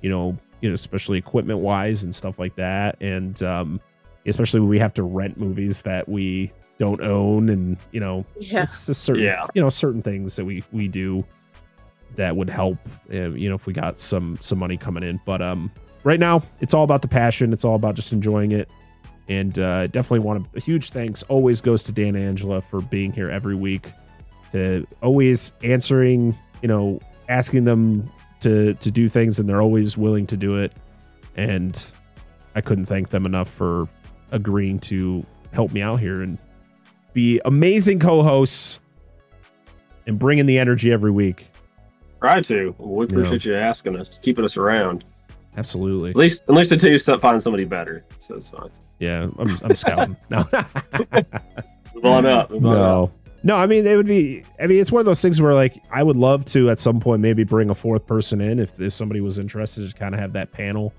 [0.03, 3.81] you know you know especially equipment wise and stuff like that and um
[4.27, 8.63] especially when we have to rent movies that we don't own, and you know, Yeah.
[8.63, 9.45] it's a certain, Yeah.
[9.55, 11.23] you know, certain things that we we do
[12.17, 12.77] that would help,
[13.13, 15.19] uh, you know, if we got some some money coming in.
[15.25, 15.71] But um,
[16.03, 17.51] right now, it's all about the passion.
[17.53, 18.67] It's all about just enjoying it.
[19.31, 23.13] And uh, definitely want a, a huge thanks always goes to Dan Angela for being
[23.13, 23.93] here every week,
[24.51, 28.11] to always answering, you know, asking them
[28.41, 30.73] to to do things, and they're always willing to do it.
[31.37, 31.79] And
[32.55, 33.87] I couldn't thank them enough for
[34.31, 36.37] agreeing to help me out here and
[37.13, 38.79] be amazing co-hosts
[40.07, 41.47] and bringing the energy every week.
[42.19, 42.75] Try to.
[42.79, 45.05] We appreciate you asking us, keeping us around.
[45.55, 46.09] Absolutely.
[46.09, 48.03] At least, at least until you find somebody better.
[48.19, 48.69] So it's fine.
[49.01, 50.15] Yeah, I'm, I'm scouting.
[50.29, 50.47] No.
[51.95, 52.51] Move on up.
[52.51, 52.81] Move on up.
[52.81, 53.11] no.
[53.43, 55.81] No, I mean, it would be, I mean, it's one of those things where, like,
[55.91, 58.93] I would love to at some point maybe bring a fourth person in if, if
[58.93, 60.93] somebody was interested to kind of have that panel.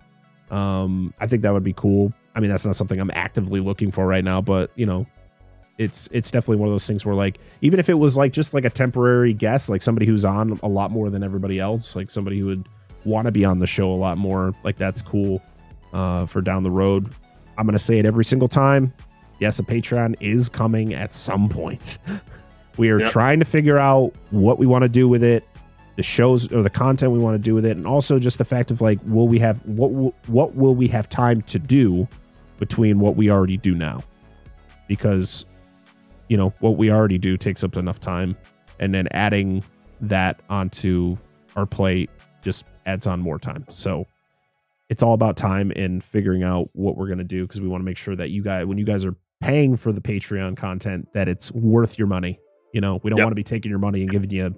[0.50, 2.12] Um, I think that would be cool.
[2.34, 5.07] I mean, that's not something I'm actively looking for right now, but, you know,
[5.78, 8.53] it's it's definitely one of those things where like even if it was like just
[8.53, 12.11] like a temporary guest like somebody who's on a lot more than everybody else like
[12.11, 12.68] somebody who would
[13.05, 15.42] want to be on the show a lot more like that's cool
[15.94, 17.09] uh for down the road
[17.59, 18.92] i'm gonna say it every single time.
[19.38, 21.98] Yes a patreon is coming at some point.
[22.78, 23.11] We are Yep.
[23.11, 25.46] trying to figure out what we want to do with it
[25.96, 28.46] the shows or the content we want to do with it and also just the
[28.46, 32.09] fact of like will we have what will, what will we have time to do
[32.59, 34.03] between what we already do now?
[34.88, 35.44] Because
[36.28, 38.36] you know what we already do takes up enough time
[38.80, 39.62] and then adding
[40.00, 41.16] that onto
[41.57, 42.09] our plate
[42.40, 43.66] just adds on more time.
[43.68, 44.07] So
[44.93, 47.80] it's all about time and figuring out what we're going to do because we want
[47.80, 51.09] to make sure that you guys when you guys are paying for the patreon content
[51.14, 52.38] that it's worth your money
[52.74, 53.01] you know?
[53.03, 53.24] We don't Yep.
[53.26, 54.55] want to be taking your money and giving you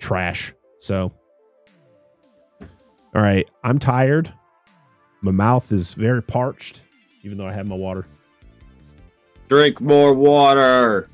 [0.00, 1.12] trash so.
[3.14, 4.32] All right i'm tired.
[5.20, 6.82] My mouth is very parched
[7.22, 8.04] even though i have my water.
[9.48, 11.08] Drink more water.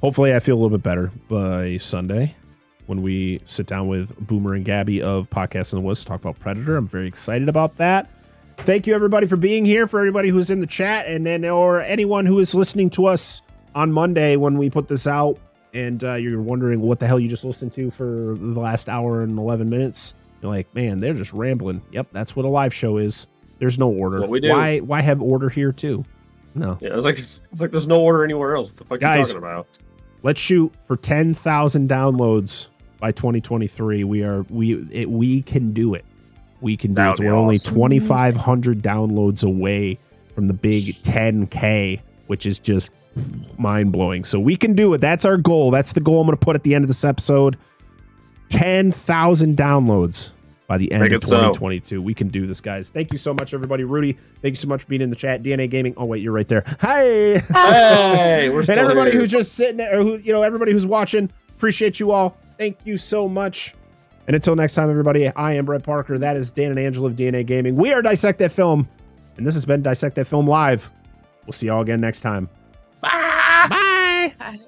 [0.00, 2.34] hopefully I feel a little bit better by Sunday
[2.90, 6.20] when we sit down with Boomer and Gabby of Podcast in the Woods to talk
[6.20, 6.76] about Predator.
[6.76, 8.10] I'm very excited about that.
[8.58, 9.86] Thank you everybody for being here.
[9.86, 13.42] For everybody who's in the chat, and then or anyone who is listening to us
[13.76, 15.38] on Monday when we put this out,
[15.72, 19.22] and uh, you're wondering what the hell you just listened to for the last hour
[19.22, 20.14] and 11 minutes.
[20.42, 21.80] You're like, man, they're just rambling.
[21.92, 23.28] Yep, that's what a live show is.
[23.60, 24.20] There's no order.
[24.20, 24.50] what we do.
[24.50, 24.80] Why?
[24.80, 26.04] Why have order here too?
[26.56, 26.76] No.
[26.80, 28.70] Yeah, it's like it's like there's no order anywhere else.
[28.70, 29.68] What the fuck are you talking about?
[30.22, 32.66] let's shoot for 10,000 downloads
[33.00, 34.04] by 2023.
[34.04, 36.04] We are we it, we can do it.
[36.60, 37.16] We can do it.
[37.16, 39.98] So we're only 2,500 downloads away
[40.34, 42.92] from the big 10K, which is just
[43.58, 44.24] mind blowing.
[44.24, 44.98] So we can do it.
[44.98, 45.70] That's our goal.
[45.70, 47.56] That's the goal I'm going to put at the end of this episode.
[48.50, 50.30] 10,000 downloads
[50.66, 51.36] by the end Make of it so.
[51.36, 52.02] 2022.
[52.02, 52.90] We can do this, guys.
[52.90, 53.84] Thank you so much, everybody.
[53.84, 55.42] Rudy, thank you so much for being in the chat.
[55.42, 55.94] DNA Gaming.
[55.96, 56.64] Oh, wait, you're right there.
[56.80, 57.38] Hi.
[57.38, 59.20] Hey, we're and everybody here.
[59.20, 62.36] who's just sitting there, or who you know, everybody who's watching, appreciate you all.
[62.60, 63.74] Thank you so much.
[64.26, 66.18] And until next time, everybody, I am Brett Parker.
[66.18, 67.74] That is Dan and Angela of DNA Gaming.
[67.74, 68.86] We are Dissect That Film,
[69.38, 70.90] and this has been Dissect That Film Live.
[71.46, 72.50] We'll see y'all again next time.
[73.00, 74.34] Bye.
[74.38, 74.60] Bye.